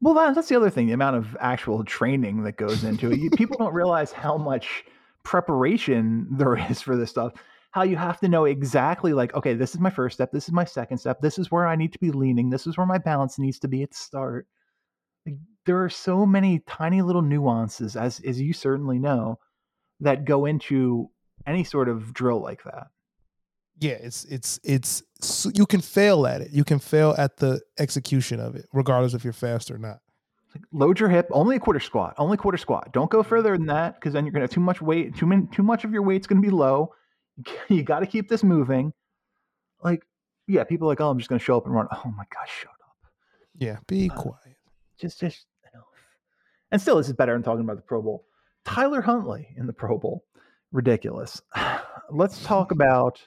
[0.00, 0.86] Well, that's the other thing.
[0.86, 3.32] The amount of actual training that goes into it.
[3.36, 4.84] People don't realize how much
[5.24, 7.32] preparation there is for this stuff.
[7.72, 10.32] How you have to know exactly, like, okay, this is my first step.
[10.32, 11.20] This is my second step.
[11.20, 12.48] This is where I need to be leaning.
[12.48, 14.46] This is where my balance needs to be at the start.
[15.26, 19.38] Like, there are so many tiny little nuances, as as you certainly know,
[20.00, 21.10] that go into
[21.46, 22.86] any sort of drill like that.
[23.80, 26.50] Yeah, it's it's it's s- you can fail at it.
[26.50, 30.00] You can fail at the execution of it, regardless if you're fast or not.
[30.72, 32.92] Load your hip, only a quarter squat, only quarter squat.
[32.92, 35.14] Don't go further than that because then you're gonna have too much weight.
[35.16, 36.92] Too many, too much of your weight's gonna be low.
[37.68, 38.92] You got to keep this moving.
[39.84, 40.02] Like,
[40.48, 41.86] yeah, people are like, oh, I'm just gonna show up and run.
[41.92, 43.10] Oh my gosh, shut up.
[43.54, 44.56] Yeah, be Uh, quiet.
[44.98, 45.46] Just, just.
[45.72, 45.84] enough.
[46.72, 48.24] And still, this is better than talking about the Pro Bowl.
[48.64, 50.24] Tyler Huntley in the Pro Bowl,
[50.72, 51.40] ridiculous.
[52.10, 53.20] Let's talk about.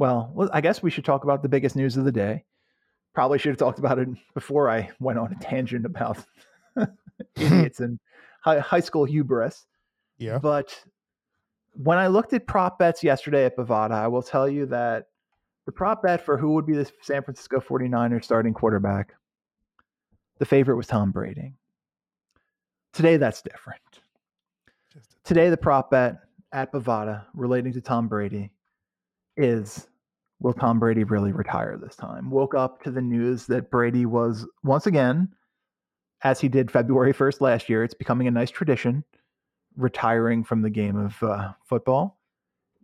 [0.00, 2.42] Well, well, I guess we should talk about the biggest news of the day.
[3.14, 6.24] Probably should have talked about it before I went on a tangent about
[7.36, 8.00] idiots and
[8.40, 9.66] high, high school hubris.
[10.16, 10.38] Yeah.
[10.38, 10.74] But
[11.74, 15.08] when I looked at prop bets yesterday at Bovada, I will tell you that
[15.66, 19.12] the prop bet for who would be the San Francisco 49ers starting quarterback,
[20.38, 21.52] the favorite was Tom Brady.
[22.94, 23.82] Today, that's different.
[25.24, 26.20] Today, the prop bet
[26.52, 28.50] at Bovada relating to Tom Brady
[29.36, 29.86] is
[30.40, 32.30] Will Tom Brady really retire this time?
[32.30, 35.28] Woke up to the news that Brady was once again,
[36.22, 39.04] as he did February 1st last year, it's becoming a nice tradition,
[39.76, 42.18] retiring from the game of uh, football.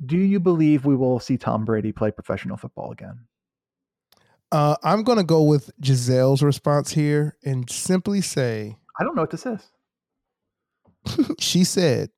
[0.05, 3.21] Do you believe we will see Tom Brady play professional football again?
[4.53, 9.31] Uh, I'm gonna go with Gisele's response here and simply say I don't know what
[9.31, 9.47] this
[11.07, 11.33] is.
[11.38, 12.11] she said,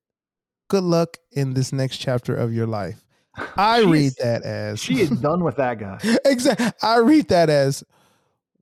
[0.68, 3.07] "Good luck in this next chapter of your life."
[3.56, 5.98] I read that as She is done with that guy.
[6.24, 6.70] exactly.
[6.82, 7.84] I read that as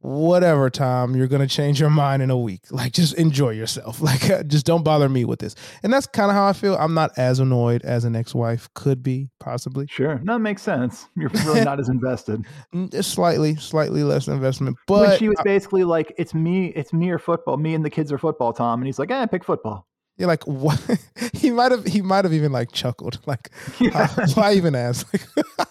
[0.00, 1.16] whatever, Tom.
[1.16, 2.62] You're gonna change your mind in a week.
[2.70, 4.00] Like, just enjoy yourself.
[4.06, 5.56] Like, uh, just don't bother me with this.
[5.82, 6.76] And that's kind of how I feel.
[6.76, 9.86] I'm not as annoyed as an ex-wife could be, possibly.
[9.88, 10.20] Sure.
[10.22, 11.08] No, it makes sense.
[11.16, 12.44] You're really not as invested.
[12.74, 14.76] Mm, Just slightly, slightly less investment.
[14.86, 17.56] when But she was basically like, "It's me, it's me or football.
[17.56, 20.44] Me and the kids are football, Tom." And he's like, "Eh, pick football." You're like,
[20.46, 20.80] what?
[21.32, 23.18] he might have, he might have even like chuckled.
[23.26, 24.08] Like, Yeah.
[24.16, 25.06] uh, why even ask?
[25.58, 25.68] Like,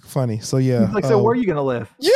[0.00, 0.38] funny.
[0.40, 0.86] So yeah.
[0.86, 2.12] He's like, "So um, where are you gonna live?" Yeah.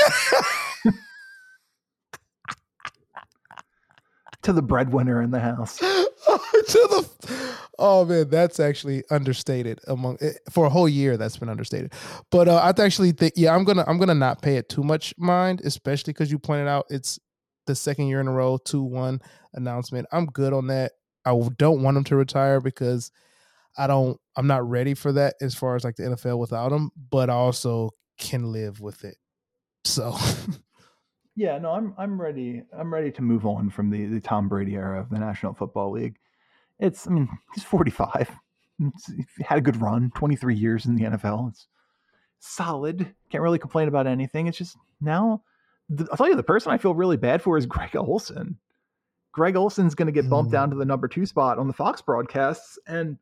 [4.43, 5.77] To the breadwinner in the house.
[5.79, 5.85] to
[6.69, 7.09] the
[7.79, 11.93] oh man that's actually understated among eh, for a whole year that's been understated
[12.31, 15.15] but uh, i actually think yeah i'm gonna i'm gonna not pay it too much
[15.19, 17.19] mind especially because you pointed out it's
[17.67, 19.21] the second year in a row 2-1
[19.55, 20.93] announcement i'm good on that
[21.25, 23.11] i don't want him to retire because
[23.77, 26.91] i don't i'm not ready for that as far as like the nfl without him
[27.11, 29.17] but i also can live with it
[29.85, 30.17] so
[31.41, 32.65] Yeah, no, I'm I'm ready.
[32.79, 35.93] I'm ready to move on from the the Tom Brady era of the National Football
[35.93, 36.19] League.
[36.79, 38.31] It's I mean he's 45.
[38.79, 41.49] It's, he had a good run, 23 years in the NFL.
[41.49, 41.67] It's
[42.41, 43.15] solid.
[43.31, 44.49] Can't really complain about anything.
[44.49, 45.43] It's just now.
[45.89, 48.59] The, I'll tell you, the person I feel really bad for is Greg Olsen.
[49.33, 50.53] Greg Olsen's going to get bumped Mm.
[50.53, 53.17] down to the number two spot on the Fox broadcasts, and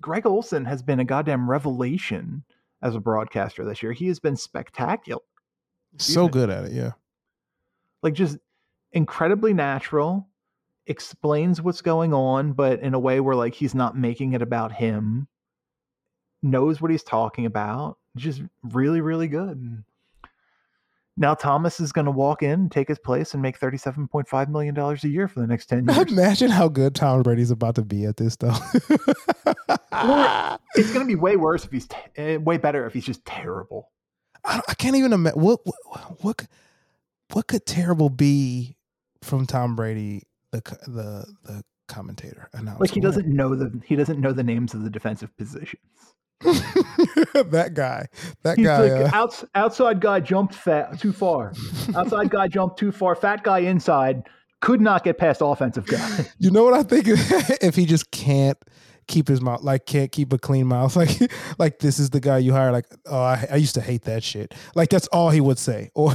[0.00, 2.44] Greg Olsen has been a goddamn revelation
[2.82, 3.92] as a broadcaster this year.
[3.92, 5.22] He has been spectacular
[5.98, 6.30] so me.
[6.30, 6.90] good at it yeah
[8.02, 8.36] like just
[8.92, 10.28] incredibly natural,
[10.86, 14.72] explains what's going on, but in a way where like he's not making it about
[14.72, 15.26] him.
[16.42, 17.96] Knows what he's talking about.
[18.16, 19.84] Just really, really good.
[21.16, 24.48] Now Thomas is going to walk in, take his place, and make thirty-seven point five
[24.48, 26.10] million dollars a year for the next ten years.
[26.10, 28.48] Imagine how good Tom Brady's about to be at this, though.
[28.48, 29.46] Or
[30.74, 33.24] it's going to be way worse if he's t- uh, way better if he's just
[33.24, 33.90] terrible.
[34.44, 36.48] I, I can't even imagine what what what could,
[37.32, 38.76] what could terrible be
[39.22, 42.80] from Tom Brady, the the the commentator announcer.
[42.80, 45.78] Like he doesn't know the he doesn't know the names of the defensive positions.
[46.40, 48.06] that guy,
[48.42, 48.78] that He's guy.
[48.80, 51.52] like uh, outs, outside guy jumped fat too far.
[51.96, 53.14] Outside guy jumped too far.
[53.14, 54.24] Fat guy inside
[54.60, 56.26] could not get past offensive guy.
[56.38, 57.06] you know what I think?
[57.08, 58.58] if he just can't
[59.06, 62.38] keep his mouth, like can't keep a clean mouth, like like this is the guy
[62.38, 62.72] you hire.
[62.72, 64.54] Like oh, I, I used to hate that shit.
[64.74, 65.90] Like that's all he would say.
[65.94, 66.14] Or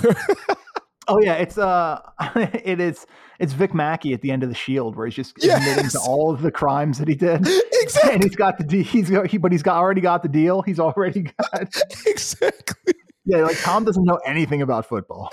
[1.10, 2.00] Oh yeah, it's uh,
[2.36, 3.06] it is
[3.40, 6.32] it's Vic Mackey at the end of the Shield where he's just admitting to all
[6.34, 7.48] of the crimes that he did.
[7.74, 10.30] exactly, And he's got the de- he's got, he, but he's got already got the
[10.30, 10.62] deal.
[10.62, 11.74] He's already got
[12.06, 12.94] exactly.
[13.26, 13.38] yeah.
[13.44, 15.30] Like Tom doesn't know anything about football,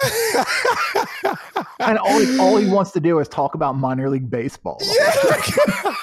[1.81, 4.79] and all he, all he wants to do is talk about minor league baseball.
[4.83, 5.95] yeah.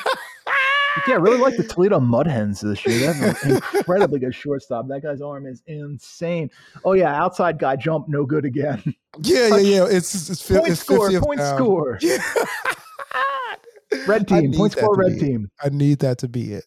[1.08, 3.00] Yeah, I really like the Toledo Mudhens this year.
[3.00, 4.88] They have an incredibly good shortstop.
[4.88, 6.50] That guy's arm is insane.
[6.86, 8.82] Oh yeah, outside guy jump no good again.
[9.20, 9.86] Yeah, yeah, yeah.
[9.90, 12.00] It's it's, point it's score, 50th point score.
[12.02, 12.24] Yeah.
[14.08, 15.20] Red team, point score, red it.
[15.20, 15.52] team.
[15.64, 16.66] I need that to be it.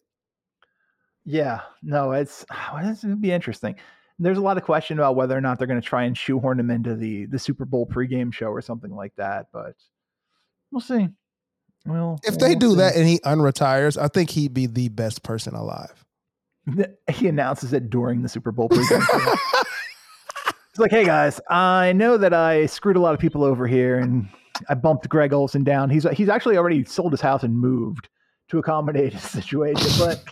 [1.25, 3.75] Yeah, no, it's well, this would be interesting.
[4.17, 6.59] There's a lot of question about whether or not they're going to try and shoehorn
[6.59, 9.75] him into the the Super Bowl pregame show or something like that, but
[10.71, 11.09] we'll see.
[11.87, 15.55] Well, If they do that and he unretires, I think he'd be the best person
[15.55, 16.05] alive.
[17.11, 19.35] he announces it during the Super Bowl pregame show.
[20.69, 23.97] It's like, hey guys, I know that I screwed a lot of people over here,
[23.97, 24.27] and
[24.69, 25.89] I bumped Greg Olsen down.
[25.89, 28.09] He's he's actually already sold his house and moved
[28.49, 29.89] to accommodate his situation.
[29.97, 30.23] But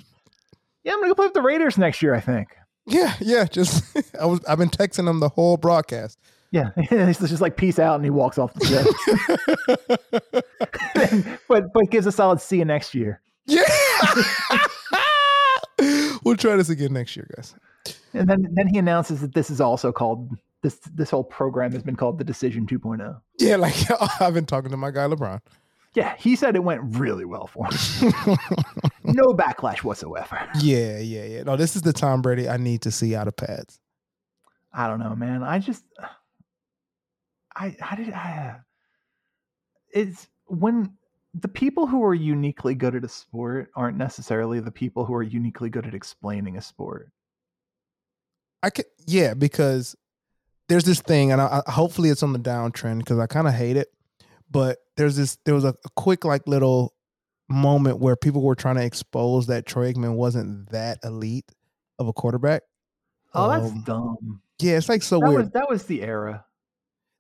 [0.84, 2.14] yeah, I'm gonna go play with the Raiders next year.
[2.14, 2.50] I think.
[2.86, 3.46] Yeah, yeah.
[3.46, 3.84] Just
[4.22, 6.20] I was I've been texting him the whole broadcast.
[6.52, 8.66] Yeah, he's just like peace out, and he walks off the
[10.96, 11.40] set.
[11.48, 13.22] but but gives a solid see you next year.
[13.46, 13.64] yeah.
[16.24, 17.56] we'll try this again next year, guys.
[18.14, 20.30] And then then he announces that this is also called
[20.62, 23.20] this this whole program has been called the Decision 2.0.
[23.40, 23.76] Yeah, like
[24.22, 25.42] I've been talking to my guy LeBron.
[25.94, 28.38] Yeah, he said it went really well for him.
[29.06, 30.46] no backlash whatsoever.
[30.60, 31.44] Yeah, yeah, yeah.
[31.44, 33.80] No, this is the Tom Brady I need to see out of pads.
[34.74, 35.42] I don't know, man.
[35.42, 35.86] I just
[37.56, 38.58] I I did I
[39.94, 40.94] it's when
[41.34, 45.24] the people who are uniquely good at a sport aren't necessarily the people who are
[45.24, 47.12] uniquely good at explaining a sport.
[48.64, 49.96] I can yeah, because
[50.68, 53.54] there's this thing, and I, I, hopefully it's on the downtrend because I kind of
[53.54, 53.90] hate it.
[54.50, 56.94] But there's this, there was a, a quick like little
[57.50, 61.46] moment where people were trying to expose that Troy Aikman wasn't that elite
[62.00, 62.64] of a quarterback.
[63.34, 64.42] Oh, that's Um, dumb.
[64.60, 65.42] Yeah, it's like so That weird.
[65.42, 66.46] was that was the era.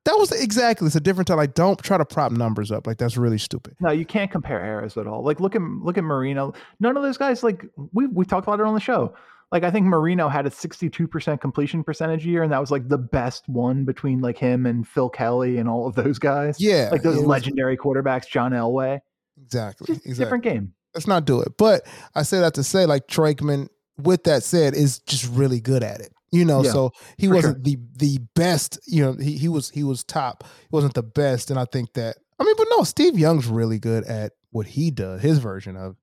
[0.05, 0.87] That was exactly.
[0.87, 1.37] It's a different time.
[1.37, 2.87] Like, don't try to prop numbers up.
[2.87, 3.75] Like, that's really stupid.
[3.79, 5.23] No, you can't compare eras at all.
[5.23, 6.53] Like look at look at Marino.
[6.79, 9.13] None of those guys like we we talked about it on the show.
[9.51, 12.97] Like I think Marino had a 62% completion percentage year and that was like the
[12.97, 16.59] best one between like him and Phil Kelly and all of those guys.
[16.59, 18.99] Yeah, Like those was- legendary quarterbacks, John Elway.
[19.41, 19.87] Exactly.
[19.87, 20.25] Just Exactly.
[20.25, 20.73] different game.
[20.93, 21.57] Let's not do it.
[21.57, 25.59] But I say that to say, like Troy Aikman, with that said, is just really
[25.61, 26.11] good at it.
[26.35, 28.79] You know, Yeah, so he wasn't the the best.
[28.87, 30.43] You know, he he was he was top.
[30.43, 32.17] He wasn't the best, and I think that.
[32.39, 35.21] I mean, but no, Steve Young's really good at what he does.
[35.21, 35.95] His version of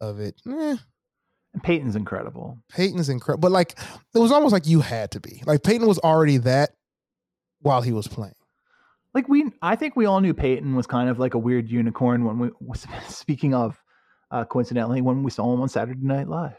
[0.00, 0.40] of it.
[0.46, 0.76] Eh,
[1.54, 2.58] And Peyton's incredible.
[2.70, 3.78] Peyton's incredible, but like
[4.14, 5.42] it was almost like you had to be.
[5.46, 6.70] Like Peyton was already that
[7.60, 8.34] while he was playing.
[9.14, 12.24] Like we I think we all knew Peyton was kind of like a weird unicorn
[12.24, 13.80] when we was speaking of
[14.30, 16.56] uh coincidentally when we saw him on Saturday Night Live.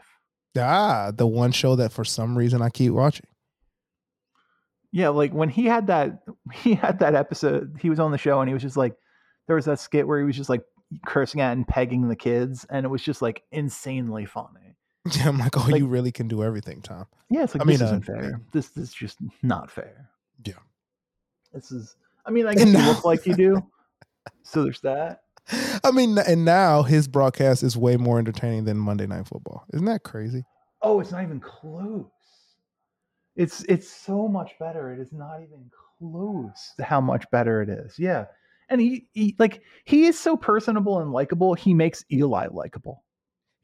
[0.62, 3.26] Ah, the one show that for some reason I keep watching.
[4.90, 8.40] Yeah, like when he had that he had that episode, he was on the show
[8.40, 8.94] and he was just like
[9.46, 10.62] there was that skit where he was just like
[11.06, 14.76] cursing at and pegging the kids and it was just like insanely funny.
[15.16, 17.06] Yeah, I'm like, oh, Like- you really can do everything, Tom.
[17.30, 18.40] Yeah, it's like I mean, this uh, isn't fair.
[18.52, 20.10] This, this is just not fair.
[20.44, 20.54] Yeah.
[21.52, 23.62] This is I mean, I guess And you look like you do.
[24.42, 25.22] So there's that.
[25.84, 29.64] I mean, and now his broadcast is way more entertaining than Monday Night Football.
[29.72, 30.44] Isn't that crazy?
[30.82, 32.06] Oh, it's not even close.
[33.36, 34.92] It's it's so much better.
[34.92, 37.98] It is not even close to how much better it is.
[37.98, 38.26] Yeah.
[38.68, 43.04] And he, he like he is so personable and likable, he makes Eli likable.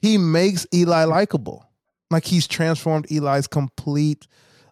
[0.01, 1.69] He makes Eli likable.
[2.11, 4.27] Like he's transformed Eli's complete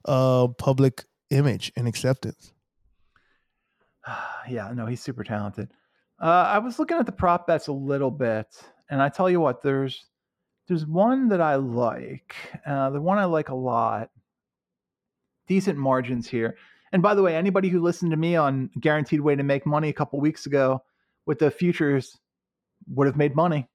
[0.04, 2.52] uh public image and acceptance.
[4.48, 5.70] yeah, no, he's super talented.
[6.20, 8.46] Uh, I was looking at the prop bets a little bit,
[8.90, 10.04] and I tell you what, there's
[10.72, 12.34] there's one that I like.
[12.64, 14.08] Uh, the one I like a lot.
[15.46, 16.56] Decent margins here.
[16.92, 19.90] And by the way, anybody who listened to me on Guaranteed Way to Make Money
[19.90, 20.82] a couple weeks ago
[21.26, 22.18] with the futures
[22.88, 23.68] would have made money.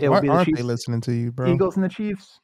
[0.00, 1.52] It Why aren't Chiefs, they listening to you, bro?
[1.52, 2.40] Eagles and the Chiefs.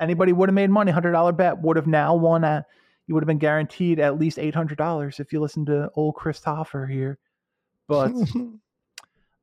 [0.00, 0.92] Anybody would have made money.
[0.92, 2.64] Hundred dollar bet would have now won at.
[3.06, 6.14] You would have been guaranteed at least eight hundred dollars if you listened to old
[6.14, 7.18] Chris Toffer here.
[7.86, 8.12] But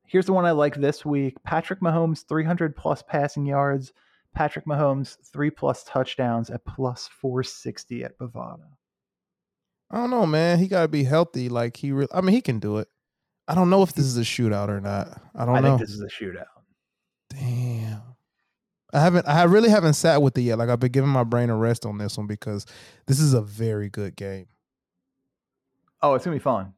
[0.10, 3.94] here's the one I like this week: Patrick Mahomes, three hundred plus passing yards.
[4.36, 8.68] Patrick Mahomes, three plus touchdowns at plus four sixty at Bovada.
[9.92, 10.60] I don't know, man.
[10.60, 11.50] He got to be healthy.
[11.50, 12.88] Like he, re- I mean, he can do it.
[13.48, 15.20] I don't know if this is a shootout or not.
[15.36, 15.78] I don't I know.
[15.78, 16.46] think this is a shootout.
[17.32, 18.04] Damn.
[18.94, 19.28] I haven't.
[19.28, 20.58] I really haven't sat with it yet.
[20.60, 22.66] Like I've been giving my brain a rest on this one because
[23.08, 24.48] this is a very good game.
[26.02, 26.74] Oh, it's gonna be fun.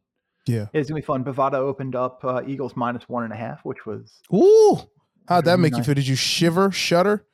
[0.48, 1.24] Yeah, it's gonna be fun.
[1.24, 4.80] Bovada opened up uh, Eagles minus one and a half, which was ooh.
[5.28, 5.80] How'd that make nice.
[5.80, 5.94] you feel?
[5.96, 7.26] Did you shiver, shudder?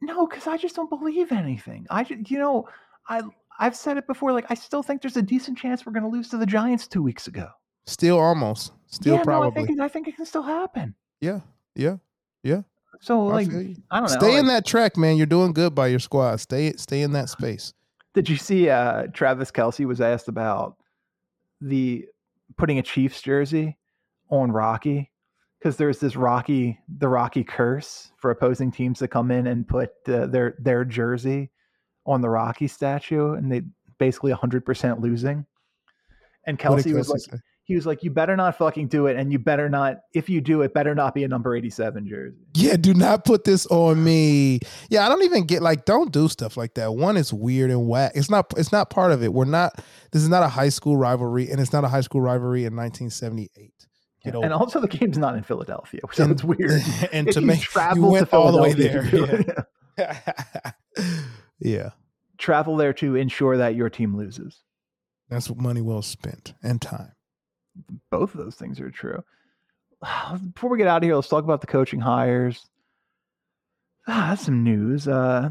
[0.00, 1.86] No, because I just don't believe anything.
[1.90, 2.68] I, just, you know,
[3.08, 3.22] I
[3.58, 4.32] I've said it before.
[4.32, 7.02] Like I still think there's a decent chance we're gonna lose to the Giants two
[7.02, 7.48] weeks ago.
[7.86, 8.72] Still almost.
[8.86, 9.50] Still yeah, probably.
[9.50, 10.94] No, I think I think it can still happen.
[11.20, 11.40] Yeah,
[11.74, 11.96] yeah,
[12.42, 12.62] yeah.
[13.00, 14.06] So like I, don't know.
[14.06, 15.16] Stay like, in that track, man.
[15.16, 16.36] You're doing good by your squad.
[16.36, 17.74] Stay stay in that space.
[18.14, 20.76] Did you see uh Travis Kelce was asked about
[21.60, 22.06] the
[22.56, 23.78] putting a Chiefs jersey
[24.30, 25.10] on Rocky?
[25.58, 29.90] Because there's this Rocky, the Rocky curse for opposing teams to come in and put
[30.08, 31.50] uh, their their jersey
[32.06, 33.62] on the Rocky statue, and they
[33.98, 35.46] basically 100% losing.
[36.46, 37.40] And Kelce was like?
[37.64, 40.00] He was like, "You better not fucking do it, and you better not.
[40.12, 43.44] If you do it, better not be a number eighty-seven jersey." Yeah, do not put
[43.44, 44.60] this on me.
[44.90, 46.94] Yeah, I don't even get like, don't do stuff like that.
[46.94, 48.12] One is weird and whack.
[48.14, 48.52] It's not.
[48.58, 49.32] It's not part of it.
[49.32, 49.82] We're not.
[50.12, 52.76] This is not a high school rivalry, and it's not a high school rivalry in
[52.76, 53.72] 1978.
[54.26, 56.82] Yeah, and also, the game's not in Philadelphia, which and, it's weird.
[57.12, 59.64] And if to make travel you went all the way there.
[59.96, 60.20] Yeah.
[61.60, 61.90] yeah.
[62.36, 64.60] Travel there to ensure that your team loses.
[65.28, 67.13] That's what money well spent and time
[68.10, 69.22] both of those things are true.
[70.54, 72.66] Before we get out of here, let's talk about the coaching hires.
[74.06, 75.08] Ah, that's some news.
[75.08, 75.50] Uh,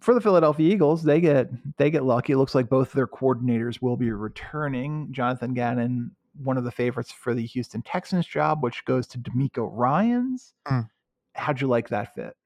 [0.00, 2.32] for the Philadelphia Eagles, they get they get lucky.
[2.32, 5.08] It looks like both of their coordinators will be returning.
[5.10, 9.68] Jonathan Gannon, one of the favorites for the Houston Texans job, which goes to DeMeco
[9.70, 10.54] Ryans.
[10.66, 10.88] Mm.
[11.34, 12.36] How'd you like that fit?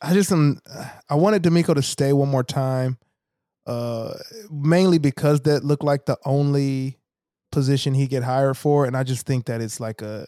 [0.00, 0.60] I just am.
[1.08, 2.98] I wanted DeMeco to stay one more time,
[3.66, 4.14] uh,
[4.50, 6.98] mainly because that looked like the only
[7.52, 10.26] position he get hired for, and I just think that it's like a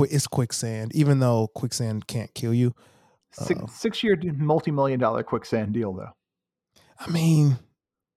[0.00, 0.94] it's quicksand.
[0.94, 2.74] Even though quicksand can't kill you,
[3.32, 6.10] six, uh, six year multi million dollar quicksand deal though.
[6.98, 7.58] I mean,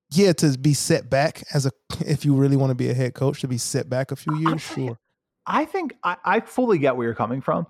[0.10, 3.14] yeah, to be set back as a if you really want to be a head
[3.14, 4.98] coach to be set back a few years, sure.
[5.46, 7.68] I think I, I fully get where you're coming from.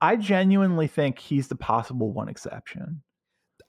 [0.00, 3.02] I genuinely think he's the possible one exception.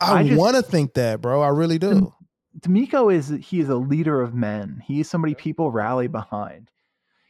[0.02, 1.42] I, I want to think that, bro.
[1.42, 2.14] I really do.
[2.60, 4.82] DeMeco is he is a leader of men.
[4.86, 6.72] He is somebody people rally behind.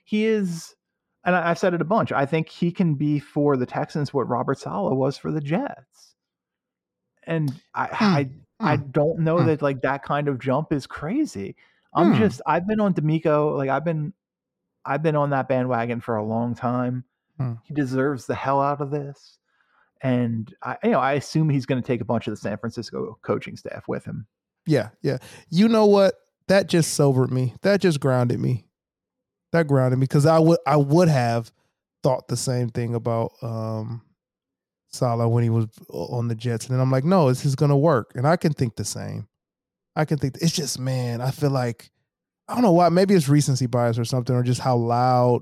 [0.05, 0.75] He is,
[1.25, 2.11] and I, have said it a bunch.
[2.11, 6.15] I think he can be for the Texans what Robert Saleh was for the Jets.
[7.25, 7.95] And I, mm.
[8.01, 8.29] I.
[8.59, 9.45] I don't know mm.
[9.45, 11.55] that like that kind of jump is crazy.
[11.93, 12.17] I'm mm.
[12.17, 14.13] just I've been on DeMeco like I've been
[14.85, 17.03] I've been on that bandwagon for a long time.
[17.37, 17.53] Hmm.
[17.63, 19.37] He deserves the hell out of this.
[20.01, 22.57] And I you know I assume he's going to take a bunch of the San
[22.57, 24.25] Francisco coaching staff with him.
[24.67, 25.17] Yeah, yeah.
[25.49, 26.15] You know what?
[26.47, 27.55] That just sobered me.
[27.61, 28.65] That just grounded me.
[29.51, 31.51] That grounded me because I would I would have
[32.03, 34.01] thought the same thing about um
[34.89, 37.77] Saleh when he was on the Jets, and then I'm like, no, this is gonna
[37.77, 39.27] work, and I can think the same.
[39.95, 41.21] I can think it's just man.
[41.21, 41.91] I feel like
[42.47, 42.89] I don't know why.
[42.89, 45.41] Maybe it's recency bias or something, or just how loud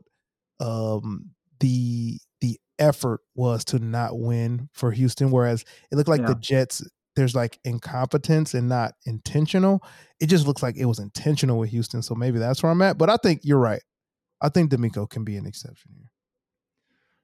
[0.60, 5.32] um the the effort was to not win for Houston.
[5.32, 6.28] Whereas it looked like yeah.
[6.28, 6.84] the Jets
[7.16, 9.82] there's like incompetence and not intentional.
[10.20, 12.02] It just looks like it was intentional with Houston.
[12.02, 12.98] So maybe that's where I'm at.
[12.98, 13.82] But I think you're right.
[14.42, 16.12] I think DeMeco can be an exception here.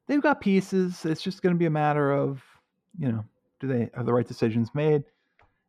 [0.08, 1.06] They've got pieces.
[1.06, 2.44] It's just going to be a matter of,
[2.98, 3.24] you know,
[3.60, 5.04] do they have the right decisions made?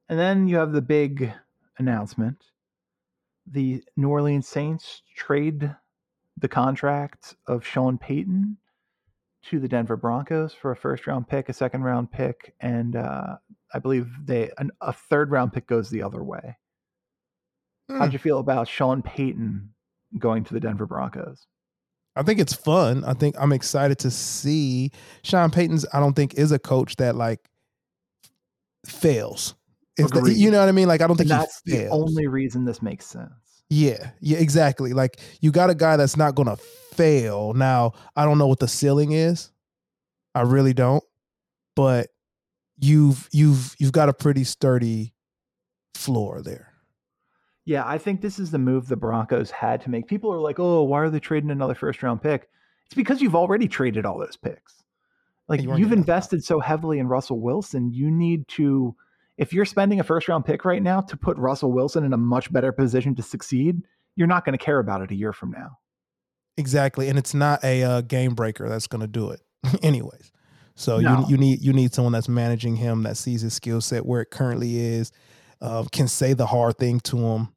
[0.08, 1.32] And then you have the big
[1.78, 2.44] announcement.
[3.46, 5.74] The New Orleans Saints trade
[6.38, 8.56] the contract of Sean Payton
[9.44, 13.36] to the Denver Broncos for a first round pick, a second round pick, and uh,
[13.74, 16.56] I believe they an, a third round pick goes the other way.
[17.90, 17.98] Mm.
[17.98, 18.12] How'd hmm.
[18.12, 19.70] you feel about Sean Payton
[20.18, 21.46] going to the Denver Broncos?
[22.14, 23.04] I think it's fun.
[23.04, 24.90] I think I'm excited to see
[25.22, 25.86] Sean Payton's.
[25.92, 27.48] I don't think is a coach that like
[28.86, 29.54] fails.
[29.96, 30.88] The, you know what I mean?
[30.88, 33.32] Like I don't think and that's the only reason this makes sense.
[33.72, 34.92] Yeah, yeah, exactly.
[34.92, 37.54] Like you got a guy that's not gonna fail.
[37.54, 39.50] Now, I don't know what the ceiling is.
[40.34, 41.02] I really don't.
[41.74, 42.08] But
[42.76, 45.14] you've you've you've got a pretty sturdy
[45.94, 46.74] floor there.
[47.64, 50.06] Yeah, I think this is the move the Broncos had to make.
[50.06, 52.50] People are like, "Oh, why are they trading another first round pick?"
[52.84, 54.82] It's because you've already traded all those picks.
[55.48, 58.94] Like you you've invested so heavily in Russell Wilson, you need to
[59.42, 62.16] if you're spending a first round pick right now to put Russell Wilson in a
[62.16, 63.82] much better position to succeed,
[64.14, 65.78] you're not going to care about it a year from now.
[66.56, 69.40] Exactly, and it's not a uh, game breaker that's going to do it,
[69.82, 70.30] anyways.
[70.76, 71.20] So No.
[71.20, 74.20] you you need you need someone that's managing him that sees his skill set where
[74.22, 75.12] it currently is,
[75.60, 77.48] uh, can say the hard thing to him,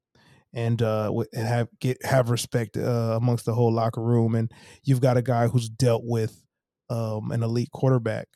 [0.53, 4.33] and uh, and have get have respect uh, amongst the whole locker room.
[4.33, 4.51] And
[4.83, 6.41] you've got a guy who's dealt with
[6.89, 8.27] um, an elite quarterback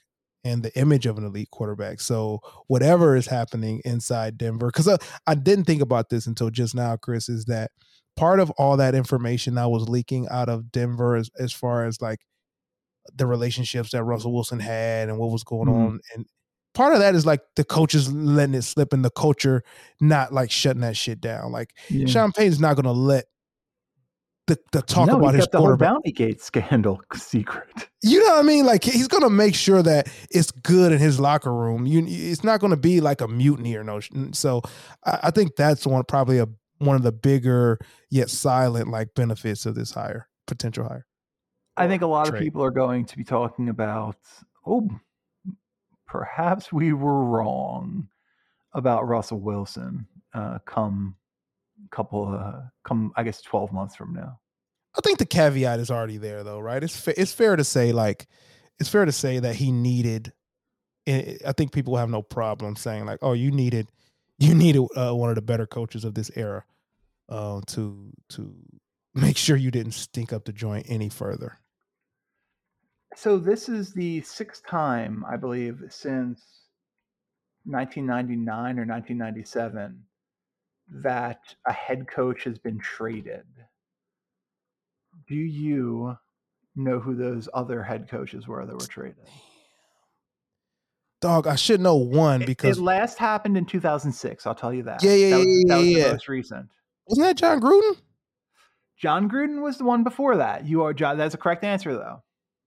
[0.43, 1.99] and the image of an elite quarterback.
[1.99, 6.75] So whatever is happening inside Denver, because I, I didn't think about this until just
[6.75, 7.71] now, Chris, is that
[8.15, 12.01] part of all that information that was leaking out of Denver as, as far as
[12.01, 12.19] like
[13.15, 15.73] the relationships that Russell Wilson had and what was going Mhm.
[15.87, 15.99] on.
[16.15, 16.25] And
[16.73, 19.63] part of that is like the coaches letting it slip and the culture
[19.99, 21.51] not like shutting that shit down.
[21.51, 21.73] Like
[22.07, 23.25] Sean Payton's not gonna let
[24.49, 25.77] the, the talk no, about his the whole.
[25.77, 27.69] Bounty Gate scandal secret.
[28.01, 28.65] You know what I mean?
[28.65, 31.85] Like he's gonna make sure that it's good in his locker room.
[31.85, 34.01] You, it's not gonna be like a mutiny or no.
[34.33, 34.61] So
[35.05, 36.47] I, I think that's one probably a
[36.79, 37.77] one of the bigger
[38.09, 41.05] yet silent like benefits of this hire potential hire.
[41.77, 44.17] I think a lot of people are going to be talking about,
[44.65, 44.89] oh,
[46.07, 48.09] perhaps we were wrong
[48.73, 50.07] about Russell Wilson.
[50.33, 51.15] Uh, come,
[51.91, 54.39] couple, uh, come, I guess, twelve months from now.
[54.97, 56.83] I think the caveat is already there, though, right?
[56.83, 58.27] It's fa- it's fair to say like
[58.79, 60.33] it's fair to say that he needed.
[61.07, 63.91] I I think people have no problem saying like, oh, you needed
[64.39, 66.63] you needed uh, one of the better coaches of this era
[67.29, 68.55] uh, to to
[69.13, 71.57] make sure you didn't stink up the joint any further.
[73.15, 76.41] So this is the sixth time, I believe, since
[77.65, 80.03] 1999 or 1997
[80.91, 83.45] that a head coach has been traded.
[85.27, 86.17] Do you
[86.75, 89.25] know who those other head coaches were that were traded?
[91.21, 94.47] Dog, I should know one because it last happened in 2006.
[94.47, 95.03] I'll tell you that.
[95.03, 96.69] Yeah, yeah, that was, yeah, that was yeah, the most recent.
[97.07, 97.97] wasn't that Jon Gruden?
[98.97, 100.65] Jon Gruden was the one before that.
[100.65, 101.17] You are John.
[101.17, 102.23] That's a correct answer, though.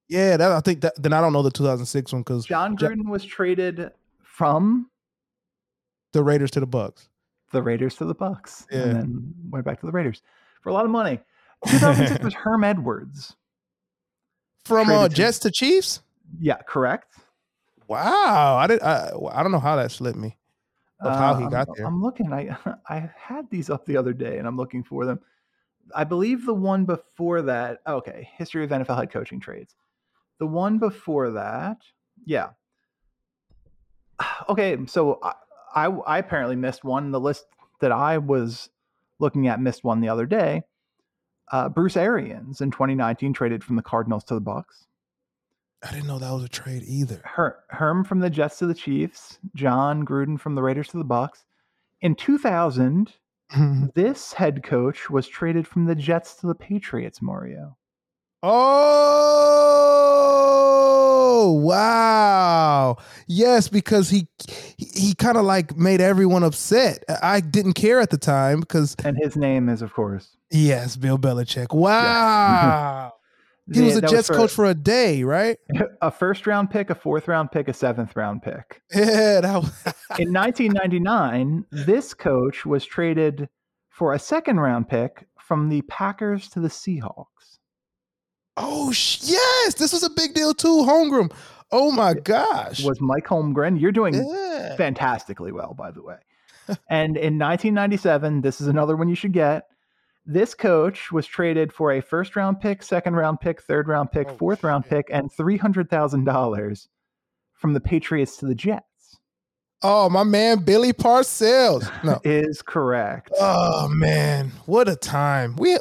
[0.08, 0.94] Yeah, that I think that.
[1.02, 3.90] Then I don't know the 2006 one because Jon Gruden was traded
[4.22, 4.90] from
[6.12, 7.08] the Raiders to the Bucks.
[7.52, 8.80] The Raiders to the Bucks, Yeah.
[8.82, 10.22] and then went back to the Raiders
[10.62, 11.20] for a lot of money.
[11.66, 13.36] 2006 was Herm Edwards.
[14.64, 16.02] From uh, Jets to Chiefs.
[16.40, 17.14] Yeah, correct.
[17.88, 18.82] Wow, I did.
[18.82, 20.38] I, I don't know how that slipped me.
[21.00, 21.86] Of how he Uh, got I'm, there.
[21.86, 22.32] I'm looking.
[22.32, 22.56] I
[22.88, 25.20] I had these up the other day, and I'm looking for them.
[25.94, 27.80] I believe the one before that.
[27.86, 29.74] Okay, history of NFL head coaching trades.
[30.38, 31.78] The one before that,
[32.24, 32.50] yeah.
[34.48, 35.34] Okay, so I,
[35.74, 37.10] I I apparently missed one.
[37.10, 37.46] The list
[37.80, 38.70] that I was
[39.18, 40.62] looking at missed one the other day.
[41.50, 44.86] Uh, Bruce Arians in 2019 traded from the Cardinals to the Bucks.
[45.82, 47.20] I didn't know that was a trade either.
[47.24, 49.38] Her, Herm from the Jets to the Chiefs.
[49.54, 51.44] Jon Gruden from the Raiders to the Bucks.
[52.00, 53.12] In 2000,
[53.94, 57.76] this head coach was traded from the Jets to the Patriots, Mario.
[58.42, 59.71] Oh
[61.50, 62.96] wow!
[63.26, 64.28] Yes, because he
[64.76, 67.02] he, he kind of like made everyone upset.
[67.22, 71.18] I didn't care at the time because And his name is, of course, yes, Bill
[71.18, 71.68] Belichick.
[71.74, 73.12] Wow,
[73.72, 75.58] he was the- a Jets coach for a day, right?
[76.02, 78.82] a first round pick, a fourth round pick, a seventh round pick.
[78.94, 79.72] Yeah, that was,
[80.18, 83.48] In 1999, this coach was traded
[83.88, 87.51] for a second round pick from the Packers to the Seahawks.
[88.56, 90.84] Oh sh- yes, this was a big deal too.
[90.84, 91.32] Holmgren.
[91.70, 92.84] Oh my gosh.
[92.84, 93.80] Was Mike Holmgren?
[93.80, 94.76] You're doing yeah.
[94.76, 96.18] fantastically well, by the way.
[96.90, 99.66] and in 1997, this is another one you should get.
[100.24, 104.28] This coach was traded for a first round pick, second round pick, third round pick,
[104.30, 106.88] Oh, fourth round pick, and $300,000
[107.54, 108.86] from the Patriots to the Jets.
[109.82, 111.90] Oh my man, Billy Parcells.
[112.04, 112.20] No.
[112.24, 113.30] Is correct.
[113.40, 115.56] Oh man, what a time.
[115.56, 115.76] We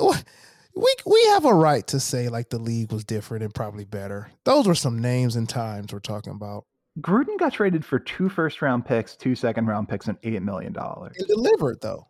[0.76, 4.32] we we have a right to say like the league was different and probably better.
[4.45, 6.65] Those were some names and times we're talking about.
[6.99, 10.76] Gruden got traded for two first round picks, two second round picks, and $8 million.
[10.78, 12.07] And delivered though.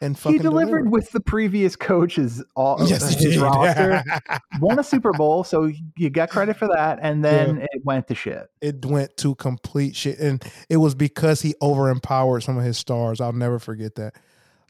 [0.00, 3.42] And He fucking delivered with the previous coaches all Yes, he his did.
[3.42, 4.04] roster.
[4.60, 7.00] Won a Super Bowl, so you get credit for that.
[7.02, 8.46] And then it went to shit.
[8.60, 10.20] it went to complete shit.
[10.20, 13.20] And it was because he overempowered some of his stars.
[13.20, 14.14] I'll never forget that.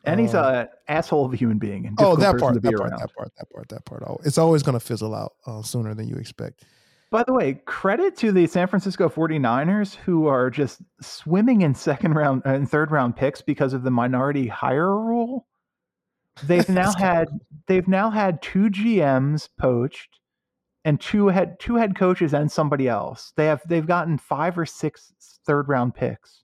[0.05, 1.87] And he's Um, a asshole of a human being.
[1.87, 4.03] And oh that part to be that part that part that part that part.
[4.07, 6.65] Oh, it's always going to fizzle out uh, sooner than you expect.
[7.11, 12.13] By the way, credit to the San Francisco 49ers who are just swimming in second
[12.15, 15.47] round and third round picks because of the minority hire rule.
[16.45, 17.29] They've now had
[17.67, 20.21] they've now had two GMs poached
[20.85, 23.33] and two head two head coaches and somebody else.
[23.37, 25.13] They have they've gotten five or six
[25.47, 26.43] third round picks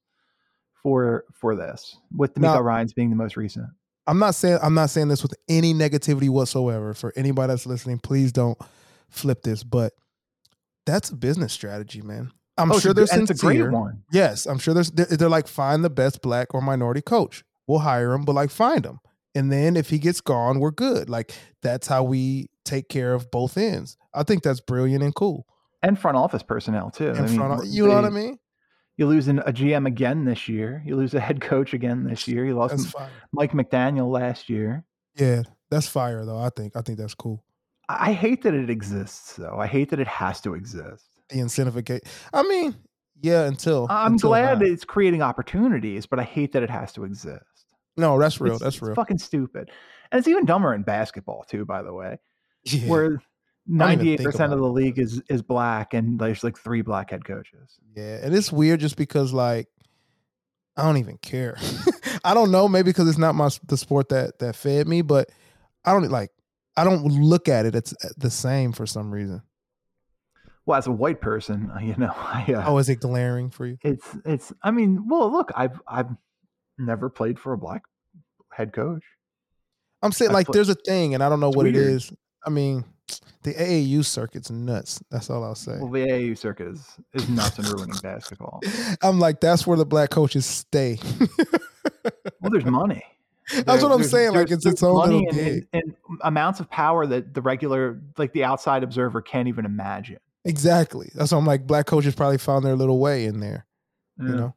[0.85, 3.67] for for this, with DeMeco Now- Ryans being the most recent.
[4.07, 7.99] I'm not saying I'm not saying this with any negativity whatsoever for anybody that's listening.
[7.99, 8.57] Please don't
[9.09, 9.95] flip this, but
[10.87, 12.31] that's a business strategy, man.
[12.59, 13.37] I'm Oh, sure a, they're a sincere.
[13.65, 14.03] great one.
[14.13, 17.43] Yes, I'm sure there's they're, they're like find the best black or minority coach.
[17.67, 19.01] We'll hire him, but like find him,
[19.35, 21.09] and then if he gets gone, we're good.
[21.09, 21.33] Like
[21.63, 23.97] that's how we take care of both ends.
[24.13, 25.47] I think that's brilliant and cool.
[25.83, 27.09] And front office personnel too.
[27.09, 28.39] In I mean, front you know what I mean?
[28.97, 30.83] You lose an, a GM again this year.
[30.87, 32.45] You lose a head coach again this year.
[32.47, 33.11] You lost That's M- fire.
[33.33, 34.85] Mike McDaniel last year.
[35.17, 36.39] Yeah, that's fire though.
[36.39, 37.45] I think I think that's cool.
[37.89, 39.57] I I hate that it exists, though.
[39.59, 41.05] I hate that it has to exist.
[41.29, 42.01] The incentivication.
[42.33, 42.75] I mean,
[43.21, 43.45] yeah.
[43.47, 44.67] Until I'm until glad now.
[44.67, 47.45] it's creating opportunities, but I hate that it has to exist.
[47.97, 48.55] No, that's real.
[48.55, 48.95] It's- that's it's real.
[48.95, 49.71] fucking stupid.
[50.13, 52.19] And it's even dumber in basketball too, by the way,
[52.65, 52.89] Yeah.
[52.89, 53.19] where
[53.71, 57.79] 98% of the league is is black, and there's like three black head coaches.
[57.97, 59.69] Yeah, and it's weird just because like
[60.77, 61.57] I don't even care.
[62.25, 65.31] I don't know, maybe because it's not my the sport that that fed me, but
[65.85, 66.31] I don't like
[66.77, 69.43] I don't look at it it's the same for some reason.
[70.67, 73.79] Well, as a white person, you know, I, uh, Oh, is it glaring for you?
[73.83, 74.53] it's it's.
[74.63, 76.09] I mean, well, look, I've I've
[76.79, 77.83] never played for a black
[78.53, 79.03] head coach.
[80.03, 81.87] I'm saying I like put- there's a thing and I don't know what it weird.
[81.87, 82.13] is.
[82.47, 82.85] I mean,
[83.43, 85.03] the AAU circuit's nuts.
[85.11, 85.79] That's all I'll say.
[85.79, 88.61] Well, the AAU circuit is, is nuts and ruining basketball.
[89.03, 90.99] I'm like that's where the black coaches stay.
[92.41, 93.03] Well, there's money.
[93.67, 96.71] That's what I'm saying, like, it's its own money little and, and, and amounts of
[96.71, 100.19] power that the regular, like the outside observer, can't even imagine.
[100.47, 101.11] exactly.
[101.15, 103.67] That's why I'm like black coaches probably found their little way in there.
[104.19, 104.55] You know?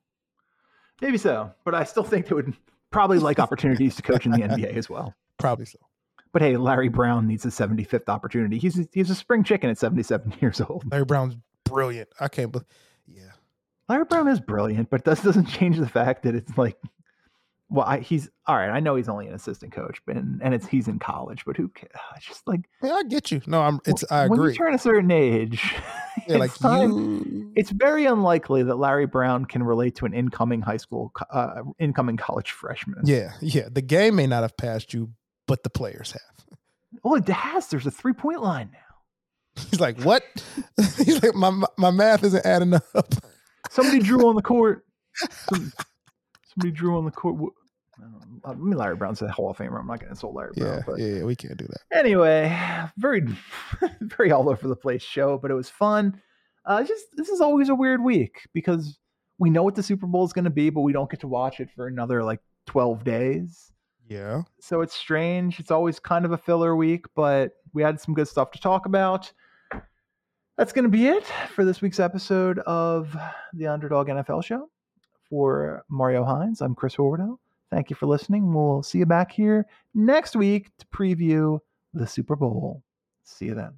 [1.01, 2.53] maybe so, but I still think they would
[2.91, 5.13] probably like opportunities to coach in the NBA as well.
[5.37, 5.77] Probably so.
[6.33, 8.57] But hey, Larry Brown needs a 75th opportunity.
[8.57, 10.89] He's he's a spring chicken at 77 years old.
[10.91, 12.09] Larry Brown's brilliant.
[12.19, 12.67] I can't believe
[13.07, 13.31] yeah.
[13.89, 16.77] Larry Brown is brilliant, but that doesn't change the fact that it's like,
[17.69, 18.69] well, I, he's all right.
[18.69, 21.55] I know he's only an assistant coach, but and, and it's he's in college, but
[21.57, 21.91] who cares?
[22.17, 23.41] It's just like Yeah, I get you.
[23.47, 24.37] No, I'm it's I agree.
[24.39, 25.73] when you turn a certain age,
[26.27, 30.13] yeah, like it's time- you it's very unlikely that Larry Brown can relate to an
[30.13, 33.01] incoming high school, uh, incoming college freshman.
[33.03, 33.67] Yeah, yeah.
[33.71, 35.11] The game may not have passed you,
[35.47, 36.21] but the players have.
[37.03, 37.67] Well, it has.
[37.67, 39.63] There's a three point line now.
[39.71, 40.23] He's like, what?
[40.97, 43.13] He's like, my my math isn't adding up.
[43.71, 44.85] Somebody drew on the court.
[45.49, 45.73] Some-
[46.53, 47.53] somebody drew on the court.
[48.45, 48.51] I.
[48.51, 49.79] I mean, Larry Brown's a Hall of Famer.
[49.79, 50.75] I'm not going to insult Larry Brown.
[50.75, 51.97] Yeah, but yeah, we can't do that.
[51.97, 52.55] anyway,
[52.97, 53.27] very,
[54.01, 56.21] very all over the place show, but it was fun.
[56.63, 58.99] Uh, just this is always a weird week because
[59.39, 61.27] we know what the Super Bowl is going to be, but we don't get to
[61.27, 63.71] watch it for another like 12 days.
[64.07, 64.43] Yeah.
[64.59, 65.59] so it's strange.
[65.59, 68.85] It's always kind of a filler week, but we had some good stuff to talk
[68.85, 69.31] about.
[70.57, 73.15] That's going to be it for this week's episode of
[73.53, 74.69] the Underdog NFL Show.
[75.29, 77.37] For Mario Hines, I'm Chris Horwedel.
[77.69, 78.53] Thank you for listening.
[78.53, 81.59] We'll see you back here next week to preview
[81.93, 82.81] the Super Bowl.
[83.23, 83.73] See you then.